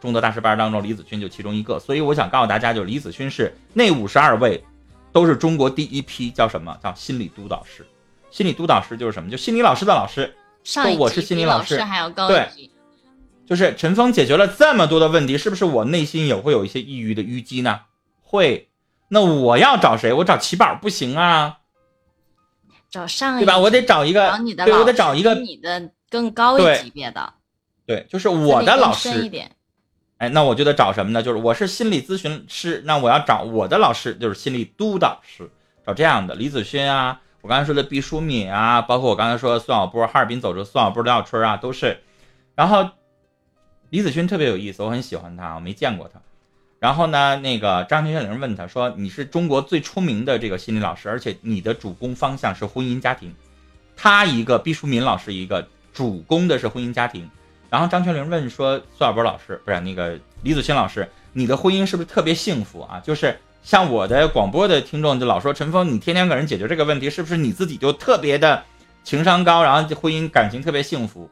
[0.00, 1.78] 中德大师班当中，李子勋就其中一个。
[1.78, 4.60] 所以我想告诉大家，就李子勋是那五十二位，
[5.12, 7.86] 都是中国第一批叫什么叫心理督导师。
[8.32, 9.30] 心理督导师就是什么？
[9.30, 10.34] 就心理老师的老师。
[10.64, 12.46] 上我是心理老师还要高对，
[13.48, 17.80] 就是陈峰解决了这么多的问题，是不是我内心也会有一些抑郁的淤积呢？
[18.20, 18.68] 会。
[19.08, 20.12] 那我要找谁？
[20.12, 21.60] 我找齐宝不行啊，
[22.90, 23.56] 找上对吧？
[23.56, 27.32] 我得找一个，对，我得找一个你的更高一级别的。
[27.86, 29.24] 对，就是我的老师。
[29.24, 29.50] 一点。
[30.18, 31.22] 哎，那我就得找什么呢？
[31.22, 35.50] 就是我是心理咨询师，那我要找我的老师，就是心理督导师，
[35.86, 42.02] 找这样的李子勋啊，我刚才说的毕淑敏啊，包括我刚才说的孙小波，哈尔滨走着孙小波、刘小春啊，都是。
[42.54, 42.90] 然后
[43.90, 46.20] 李子勋特别有意思，我很喜欢他，我没见过他。
[46.78, 53.34] 然后呢，那个张学玲问他说：“你是中国最出名的这个心理老师，而且你的主攻方向是婚姻家庭。”
[53.96, 57.28] 他一个毕淑敏老师一个主攻的是婚姻家庭。
[57.68, 63.00] 然后张泉灵问说：“苏小波老师，不是那个李子勋老师，你的婚姻是不是特别幸福啊？
[63.00, 68.62] 就是像我的广播的听众就老说陈峰，你天天给人解决这个问题，是不是你自己就特别的
[69.02, 71.28] 情商高，然后婚姻感情特别幸福？”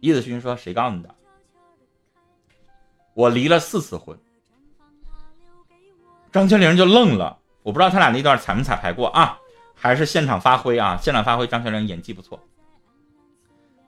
[0.00, 1.14] 李子勋说：“谁告诉你的？
[3.20, 4.18] 我离了四次婚。”
[6.32, 9.38] 张泉灵就愣了，我不知道他俩那段彩没彩排过啊，
[9.74, 10.98] 还是现场发挥啊？
[11.02, 12.40] 现场发挥，张泉灵演技不错，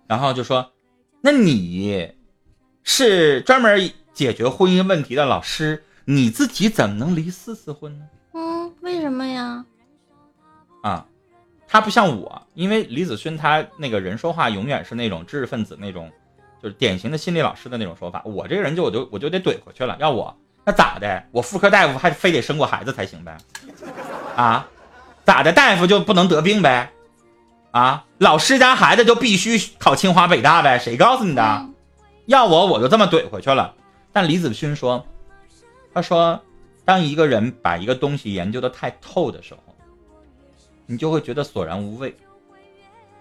[0.06, 0.72] 然后就说。
[1.24, 2.12] 那你
[2.82, 8.04] 是专门解决婚姻问题的老师，你自己怎么能离四次婚呢？
[8.32, 9.64] 嗯，为什么呀？
[10.82, 11.06] 啊，
[11.68, 16.10] 他不像我，因为李子勋他那个人说话永远是那种知识分子那种，
[16.62, 18.22] 就是典型的心理老师的那种说法。
[18.24, 19.96] 我这个人就我就我就得怼回去了。
[19.98, 21.24] 要我那咋的？
[21.32, 23.36] 我妇科大夫还非得生过孩子才行呗？
[24.36, 24.68] 啊，
[25.24, 25.52] 咋的？
[25.52, 26.90] 大夫就不能得病呗？
[27.72, 30.78] 啊，老师家孩子就必须考清华北大呗？
[30.78, 31.66] 谁告诉你的？
[32.26, 33.74] 要我我就这么怼回去了。
[34.12, 35.04] 但李子勋说，
[35.92, 36.40] 他说，
[36.84, 39.74] 当一个人把一个东西研究的太透的时候，
[40.86, 42.14] 你就会觉得索然无味，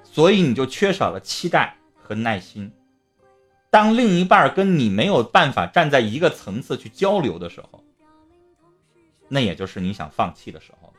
[0.03, 2.71] 所以你就缺少了期待和耐心。
[3.71, 7.83] 当另一半跟你没有办法站在一个层次去交流的时候，
[9.27, 10.93] 那也就是你想放弃的时候。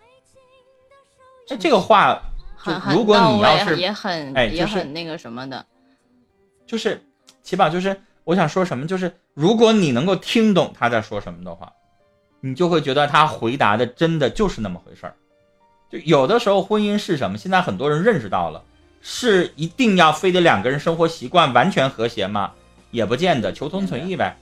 [1.51, 2.21] 哎，这个话。
[2.93, 5.67] 如果你要是也很哎，也很那个什么的，
[6.65, 7.05] 就是
[7.43, 11.73] 起码就是我想说什么，就是如果你能够听懂他在说什么的话，
[12.39, 15.17] 你就会觉得他回答的真的就是那么回事儿。
[15.91, 17.37] 就有的时候婚姻是什么？
[17.37, 18.63] 现在很多人认识到了，
[19.01, 22.53] 是一定要非得两个人生活习惯完全和谐吗？
[22.93, 24.37] 也不见得，求同存异呗，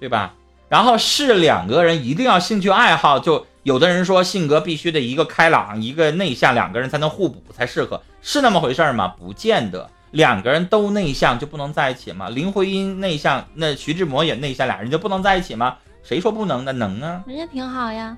[0.00, 0.34] 对吧？
[0.68, 3.46] 然后是两个人一定要兴趣爱好就。
[3.62, 9.14] 有的人说性格必须得一个开朗，一个内向，两个人才能互补才适合，是那么回事吗？
[9.18, 12.30] 不见得，两个人都内向就不能在一起吗？
[12.30, 15.76] 林徽因内向，那徐志摩也内向，俩人就不能在一起吗？
[16.02, 16.72] 谁说不能的？
[16.72, 18.16] 能啊，人家挺好呀。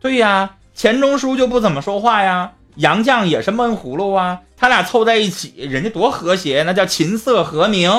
[0.00, 7.90] 对呀，钱钟书就不怎么说话呀，杨绛也是闷葫芦啊，他俩凑在一起，人家多和谐，那叫琴瑟和鸣。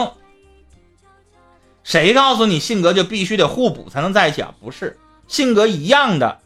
[1.87, 4.53] 谁告诉你性格就必须得互补才能在一起啊？
[4.59, 4.99] 不是。
[5.25, 6.41] 性格一样的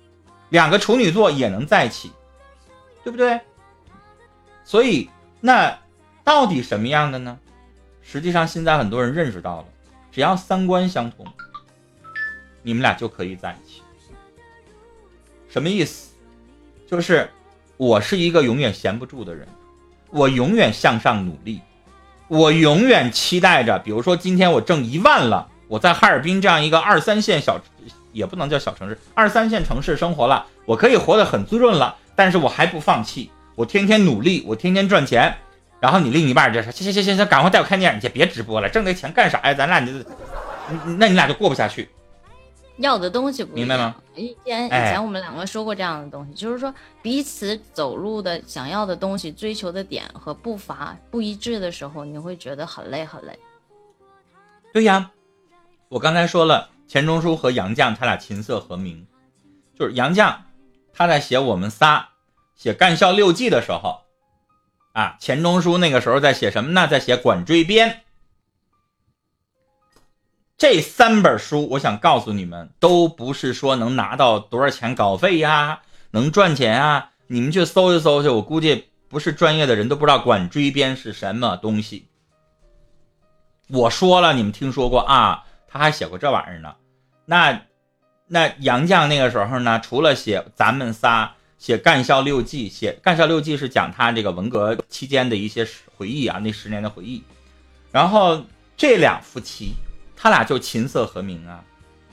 [0.50, 2.12] 两个处女座也能在一起，
[3.04, 3.42] 对不对？
[4.64, 5.80] 所以那
[6.24, 7.40] 到底什么样的呢？
[8.04, 9.66] 实际上现在很多人认识到了，
[10.12, 11.26] 只要三观相同，
[12.62, 13.82] 你们俩就可以在一起。
[15.50, 16.12] 什么意思？
[16.86, 17.28] 就是
[17.78, 19.48] 我是一个永远闲不住的人，
[20.12, 21.62] 我永远向上努力，
[22.32, 27.60] 我永远期待着，比如说今天我挣一万了，我在哈尔滨这样一个二三线小。
[28.14, 35.34] 也不能叫小城市，二三线城市生活了，我可以活得很滋润了，但是我还不放弃，我天天努力，我天天赚钱。
[35.80, 39.54] 然后你另一半就说：行行行行行，赶快带我看电影去，别直播了，挣那钱干啥呀？
[39.54, 39.94] 咱俩就，
[40.98, 41.88] 那你俩就过不下去。
[42.78, 43.96] 要的东西不明白吗？
[44.16, 53.38] 以前以前我们两个说过这样的东西，就是说彼此走路的想要的东西、追求的点和步伐不一致的时候，你会觉得很累很累。
[54.74, 55.12] 对呀，
[55.90, 56.70] 我刚才说了。
[56.88, 59.08] 钱钟书和杨绛，他俩琴瑟和鸣，
[59.80, 60.36] 就是杨绛，
[60.92, 62.10] 他在写我们仨，
[62.58, 64.02] 写《干校六记》的时候，
[64.92, 66.86] 啊，钱钟书那个时候在写什么呢？
[66.90, 67.90] 在写《管锥编》。
[70.62, 75.82] 这三本书，我想告诉你们，都不是说能拿到多少钱稿费呀，
[76.12, 77.10] 能赚钱啊。
[77.26, 82.06] 你们去搜一搜去，我估计不是专业的人都不知道《管锥编》是什么东西。
[83.70, 85.46] 我说了，你们听说过啊？
[85.68, 86.76] 他还写过这玩意儿呢。
[87.26, 87.60] 那，
[88.28, 95.68] 那杨绛那个时候呢，除了写咱们仨，写《干校六记》，写《干校六记》是讲他这个文革期间的一些
[95.98, 97.24] 回忆啊，那十年的回忆。
[97.92, 98.46] 然后
[98.78, 99.74] 这两夫妻，
[100.22, 101.64] 他俩就琴瑟和鸣啊，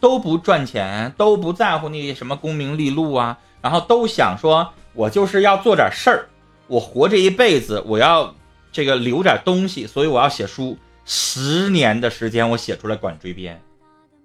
[0.01, 6.27] 都不赚钱，都不在乎那些什么功名利禄啊，然后都想说，我就是要做点事儿，
[6.69, 8.35] 我活这一辈子，我要
[8.73, 10.79] 这个留点东西，所以我要写书。
[11.05, 13.57] 十年的时间，我写出来《管锥编》，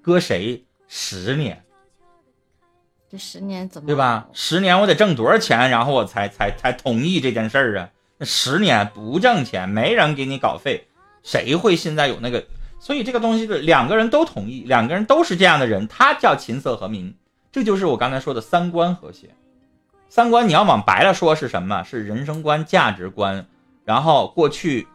[0.02, 0.64] 搁谁？
[0.88, 1.62] 十年，
[3.12, 4.30] 这十年怎么对吧？
[4.32, 7.90] 十年我得挣多少钱，然后我才才才同意这件事儿啊？
[8.18, 10.88] 那十年不挣钱，没人给你稿费，
[11.22, 12.46] 谁会现在有那个？
[12.84, 17.16] 所以这个东西是两个人都同意，两个人都是这样的人，他叫琴瑟和鸣。
[17.50, 19.30] 这就是我刚才说的三观和谐。
[20.10, 21.82] 三观你要往白了说是什么？
[21.86, 23.46] 是人生观、价值观。
[23.86, 24.86] 然后过去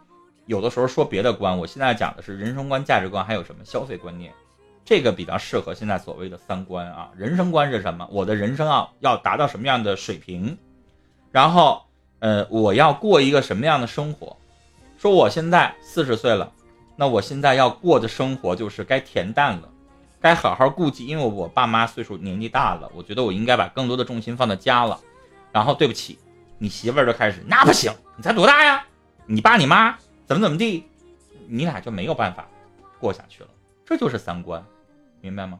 [0.45, 4.31] 有的时候说别的观，我现在讲的是人生观、价值观，还有什么消费观念。
[4.85, 7.09] 这个比较适合现在所谓的三观啊。
[7.17, 8.07] 人生观是什么？
[8.11, 10.55] 我的人生啊要达到什么样的水平？
[11.31, 11.81] 然后
[12.19, 14.37] 呃，我要过一个什么样的生活？
[14.95, 16.51] 说我现在四十岁了，
[16.99, 19.69] 那我现在要过的生活就是该恬淡了。
[20.19, 24.99] 该好好顾及，因为我爸妈岁数年纪大了，我觉得我应该把更多的重心放在家了。
[25.53, 26.19] 然后对不起，
[26.57, 28.85] 你媳妇儿就开始，那不行，你才多大呀？
[29.25, 30.83] 你爸你妈怎么怎么地？
[31.47, 32.45] 你俩就没有办法
[32.99, 33.49] 过下去了。
[33.85, 34.61] 这就是三观，
[35.21, 35.57] 明白吗？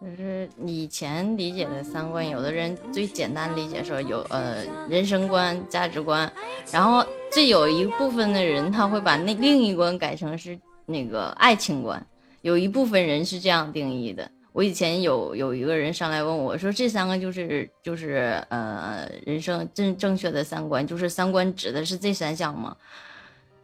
[0.00, 6.30] 就是以前理解的三观，有的人最简单理解说有呃人生观、价值观，
[6.72, 12.04] 然后这有一部分的人他会把那另一关改成是那个爱情观。
[12.40, 14.30] 有一部分人是这样定义的。
[14.52, 22.74] 我以前有有一个人上来问我说：“这三个就是就是呃人生正正确的三观，就是三观指的是这三项吗？”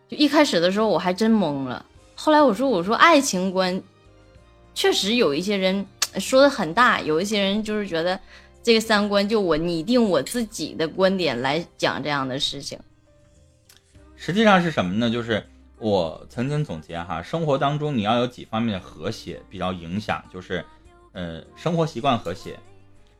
[0.07, 1.85] 就一开始的时候我还真懵了。
[2.15, 3.83] 后来我说：“我说爱情观，
[4.75, 5.85] 确实有一些人
[6.19, 8.19] 说的很大，有一些人就是觉得
[8.63, 12.79] 这个三观就我拟定我自己的观点来讲这样的事情。
[14.17, 15.11] 实际上是什么呢？
[15.11, 15.47] 就是。
[15.79, 20.65] 我曾经总结哈，生活当中你要有几方面的和谐比较影响，就是，
[21.13, 22.59] 呃，生活习惯和谐，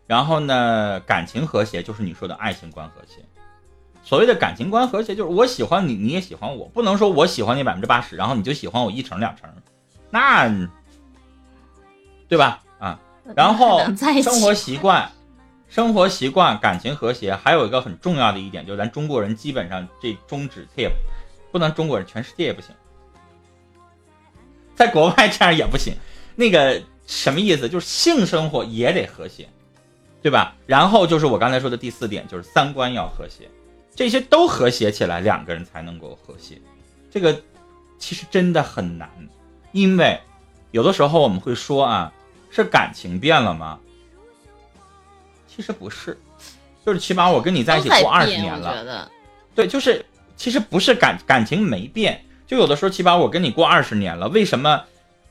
[0.07, 3.23] 然后呢，感情和谐，就是你说的爱情观和谐。
[4.03, 9.51] 所谓的感情观和谐，就是我喜欢你，你也喜欢我，不能说我喜欢你百分之八十，然后你就喜欢我一成两成，
[10.09, 10.49] 那，
[12.27, 12.65] 对吧？
[13.27, 13.81] 啊，然后
[14.23, 15.11] 生活习惯，
[15.69, 20.91] 生活习惯，感情和谐，还有一个很重要的一点，就是咱中国人基本上这中指他也。
[21.53, 22.75] 不能中国人，全世界也不行，
[24.75, 25.95] 在国外这样也不行。
[26.35, 27.67] 那个什么意思？
[27.67, 29.49] 就是性生活也得和谐，
[30.21, 30.55] 对吧？
[30.67, 33.49] 然后就是我刚才说的第四点，就是三观要和谐，
[33.95, 36.61] 这些都和谐起来，两个人才能够和谐。
[37.11, 37.41] 这个
[37.97, 39.09] 其实真的很难，
[39.73, 40.21] 因为
[40.73, 42.13] 有的时候我们会说啊，
[42.63, 43.79] 是感情变了吗？
[45.47, 46.19] 其实不是，
[46.85, 49.11] 就是起码我跟你在一起过二十年了，
[49.55, 50.05] 对，就是。
[50.39, 54.85] 其实不是感感情没变，就有的时候，起码我跟你过二十年了，为什么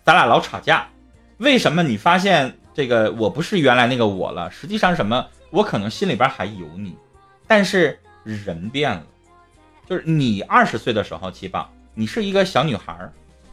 [0.03, 0.89] 咱俩老吵架？
[1.37, 4.49] 为什么你发现这个我不是原来那个我了？
[4.49, 5.27] 实际上什么？
[5.51, 6.97] 我可能心里边还有你，
[7.45, 9.03] 但是人变了。
[9.87, 12.97] 就是你二十岁的时候，起码，你是一个小女孩，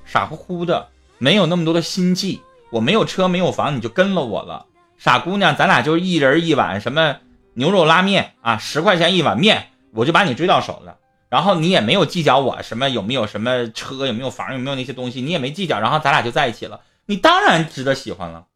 [0.06, 2.40] 傻乎乎的，没有那么多的心计。
[2.72, 4.64] 我没有车没有房，你就跟了我了，
[4.96, 7.18] 傻姑娘，咱俩就一人一碗什么
[7.52, 10.96] 牛肉拉面啊，十块钱一碗面，我就把你追到手了。
[11.28, 18.46] 然后你也没有计较我什么有没有什么车有没有房有没有那些东西，你也没计较，然后咱俩就在一起了，你当然值得喜欢了。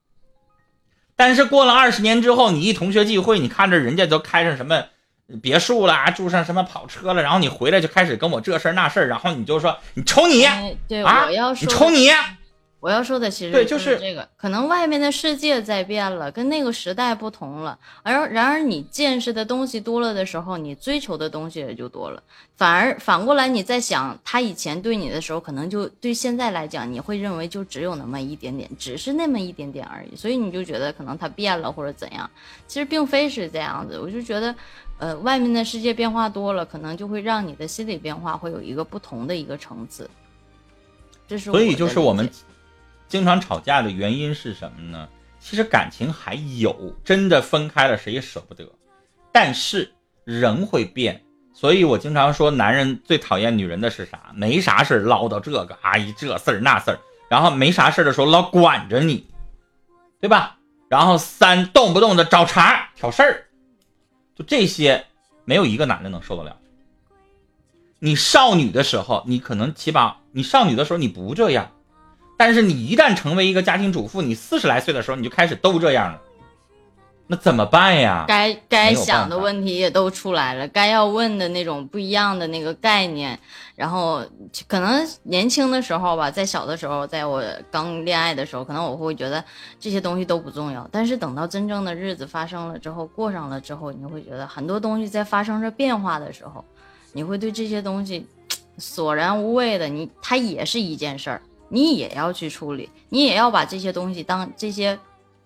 [1.15, 4.85] 但是过了二十年之后，你一同学聚会，你看着人家都开上什么
[5.43, 11.29] 别墅了，住上什么跑车了，然后你回来就开始跟我这事儿那事儿，然后你就说你瞅你啊，
[11.61, 12.11] 你瞅你。
[12.87, 17.77] 我要说的其实对，就是这个，可能外面的世界在变了，跟那个时代不同了。
[18.05, 22.23] 而然而你见识的东西多了的时候，你追求的东西也就多了。
[22.57, 30.15] 反而反过来，你在想他以前对你的时候，可能就对现在来讲，你会认为就只有那么一点点，只是那么一点点而已。
[30.15, 32.31] 所以你就觉得可能他变了或者怎样，
[32.69, 33.99] 其实并非是这样子。
[33.99, 34.55] 我就觉得，
[34.99, 40.09] 呃，外面的世界变化多了，可能就会让你的心理变化会有一个不同的一个层次。
[41.27, 42.31] 这是所以就是我们。
[43.09, 45.09] 经常吵架的原因是什么呢？
[45.39, 48.69] 其实感情还有，真的分开了谁也舍不得。
[49.33, 49.93] 但是
[50.25, 54.33] 人会变，所以我经常说，男人最讨厌女人的是啥？
[54.35, 56.99] 没啥事唠叨这个，阿姨这事儿那事儿，
[57.29, 59.27] 然后没啥事的时候老管着你，
[60.21, 60.59] 对吧？
[60.89, 63.45] 然后三动不动的找茬挑事儿，
[64.35, 65.05] 就这些，
[65.45, 66.57] 没有一个男的能受得了。
[67.99, 71.71] 你少女的时候，你可能起码你少女的时候你不这样。
[72.37, 76.21] 但是你一旦成为一个家庭主妇，你四十来岁的时候，你就开始都这样了，
[77.29, 78.25] 那怎么办呀？
[78.29, 83.39] 该该想的问题也都出来了，该要问的那种不一样的那个概念，
[83.75, 84.23] 然后
[84.69, 89.43] 可能年轻的时候吧，在小的时候，在我刚恋爱的时候，可能我会觉得
[89.81, 90.87] 这些东西都不重要。
[90.93, 96.65] 但是等到真正的日子发生了之后，过上了之后，你会觉得很多东西在发生着变化的时候，
[97.13, 98.27] 你会对这些东西
[98.79, 99.89] 索然无味的。
[99.89, 101.41] 你它也是一件事儿。
[101.69, 104.99] 你也要去处理，你也要把这些东西当这些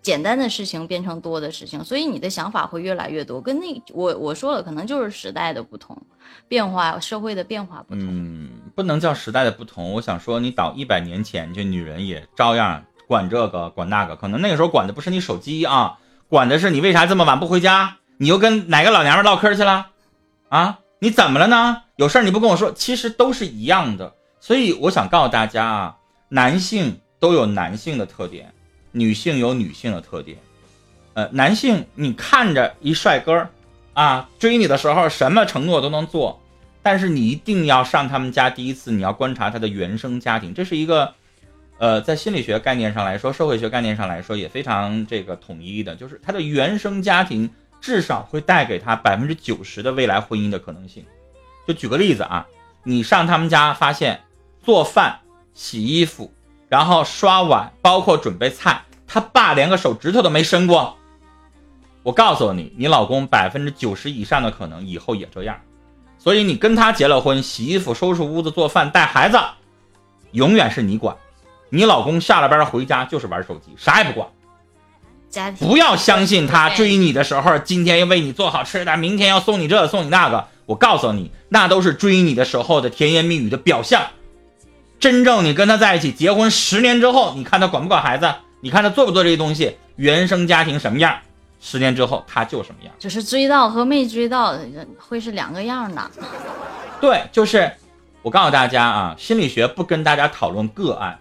[0.02, 3.40] 简单的事情变成多的事情，所以你的想法会越来越多。
[3.40, 5.96] 跟那我我说了，可能就是时代的不同，
[6.48, 8.06] 变化社会的变化不同。
[8.06, 9.92] 嗯，不能叫时代的不同。
[9.92, 15.98] 我想说，你倒一百年前，这女人也照样管这个管那个，可能那个时候管的不是你手机啊，
[16.28, 19.88] 管的是你为啥这么晚不回家，你又跟哪个老娘们唠嗑去了，
[20.48, 21.82] 啊，你怎么了呢？
[21.96, 24.14] 有事儿你不跟我说，其实都是一样的。
[24.40, 25.96] 所以我想告诉大家啊，
[26.30, 28.50] 男性都有男性的特点。
[28.92, 30.36] 女性有女性的特点，
[31.14, 33.46] 呃，男性你看着一帅哥
[33.92, 36.42] 啊，追你的时候什么承诺都能做，
[36.82, 41.14] 但是你一定要上他们家第一次，你要观察他的原生家庭，这是一个，
[41.78, 47.48] 呃，在心理学概念上来说，社会学概念上来说也非常这个统一的，就是他的原生家庭
[47.80, 51.04] 至少会带给他百分之九十的未来婚姻的可能性。
[51.64, 52.44] 就举个例子啊，
[52.82, 54.20] 你上他们家发现
[54.64, 55.20] 做饭、
[55.54, 56.32] 洗衣服。
[56.68, 60.96] 然后刷碗，包括准备菜，他爸连个手指头都没伸过。
[62.04, 65.60] 我告诉你，你老公百分之九十以上的可能以后也这样，
[66.16, 69.36] 所以你跟他结了婚，洗衣服、收拾屋子、做饭、带孩子，
[70.30, 71.16] 永远是你管。
[71.70, 74.28] 你老公下了班回家就是玩手机，啥也不管。
[75.58, 80.46] 不要相信他追你的时候，今天要为你做好吃的，明天要送你这送你那个。
[80.66, 84.06] 我告诉你，那都是追你的时候的甜言蜜语的表象。
[85.00, 88.30] 真正你跟他在一起，结婚十年之后，你看他管不管孩子？
[88.60, 89.78] 你看他做不做这些东西？
[89.96, 91.18] 原生家庭什么样？
[91.58, 92.92] 十年之后他就什么样。
[92.98, 94.54] 就是追到和没追到
[94.98, 96.10] 会是两个样的。
[97.00, 97.72] 对，就是
[98.20, 101.18] 我告诉大家啊，心理学不跟大家讨论个案，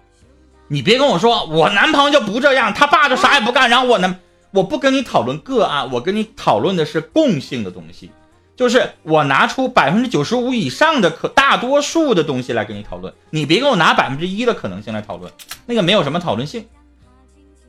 [0.67, 4.17] 你别跟我说我男朋友就不这样，他爸就啥也不干，然后我呢，
[4.51, 8.11] 我不跟你讨论个案，我跟你讨论的是共性的东西。
[8.59, 15.31] 就是我拿出百分之九十五以上的可大多数的东西来跟你讨论，你别给我拿百分之一的可能性来讨论，
[15.65, 16.67] 那个没有什么讨论性，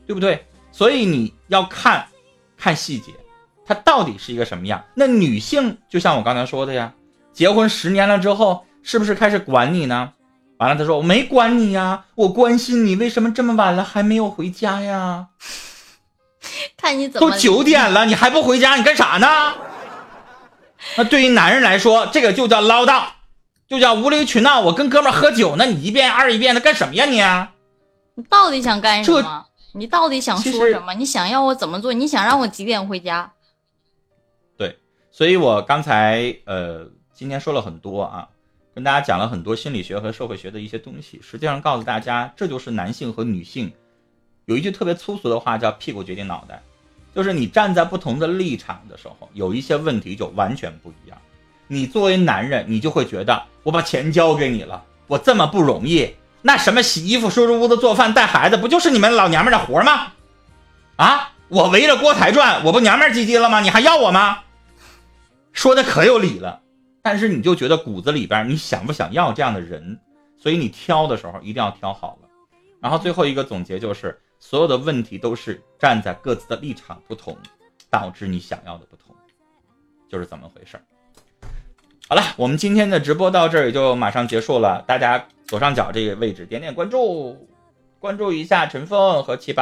[0.05, 0.45] 对不对？
[0.73, 2.05] 所以你要看，
[2.57, 3.13] 看细节，
[3.65, 4.83] 它到底是一个什么样？
[4.93, 6.91] 那女性就像我刚才说的呀，
[7.31, 10.11] 结婚十年了之后，是不是开始管你呢？
[10.57, 15.27] 完了，他说我没管你呀，我关心你，为什么这么晚了还没有回家呀？
[16.75, 19.70] 看你怎么都九点了，你还不回家，你干啥呢？
[20.97, 23.05] 那对于男人来说，这个就叫唠叨，
[23.67, 24.59] 就叫无理取闹。
[24.61, 27.21] 我跟哥们喝酒呢，你一遍二一遍的干什么呀你？
[28.15, 29.45] 你到底想干什么？
[29.73, 30.93] 你到底想说什么？
[30.95, 31.93] 你想要我怎么做？
[31.93, 33.31] 你想让我几点回家？
[34.57, 34.77] 对，
[35.11, 38.27] 所以我刚才呃今天说了很多啊，
[38.75, 41.21] 跟大家讲了很多心理学和社会学的一些东西。
[41.23, 43.71] 实际上告诉大家，这就是男性和女性
[44.45, 46.61] 有一句特别粗俗的话，叫“屁股决定脑袋”。
[47.13, 51.17] 就是你站在不同的立场的时候，有一些问题就完全不一样。
[51.67, 60.13] 你作为男人，你就会觉得我把钱交给你了，我这么不容易，那什么洗衣服、收拾屋子、做饭、带孩子，不就是你们老娘们的活吗？
[60.95, 63.59] 啊，我围着锅台转，我不娘们唧唧了吗？
[63.59, 64.39] 你还要我吗？
[65.51, 66.61] 说的可有理了，
[67.01, 69.99] 但是你就觉得骨子里边你想不想要这样的人？
[70.37, 72.29] 所以你挑的时候一定要挑好了。
[72.79, 74.17] 然后最后一个总结就是。
[74.41, 77.37] 所有的问题都是站在各自的立场不同，
[77.91, 79.15] 导致你想要的不同，
[80.09, 80.83] 就是怎么回事儿。
[82.09, 84.83] 好了，我们今天的直播到这儿也就马上结束了。
[84.87, 87.47] 大家左上角这个位置点点关注，
[87.99, 89.59] 关注一下陈峰和七宝。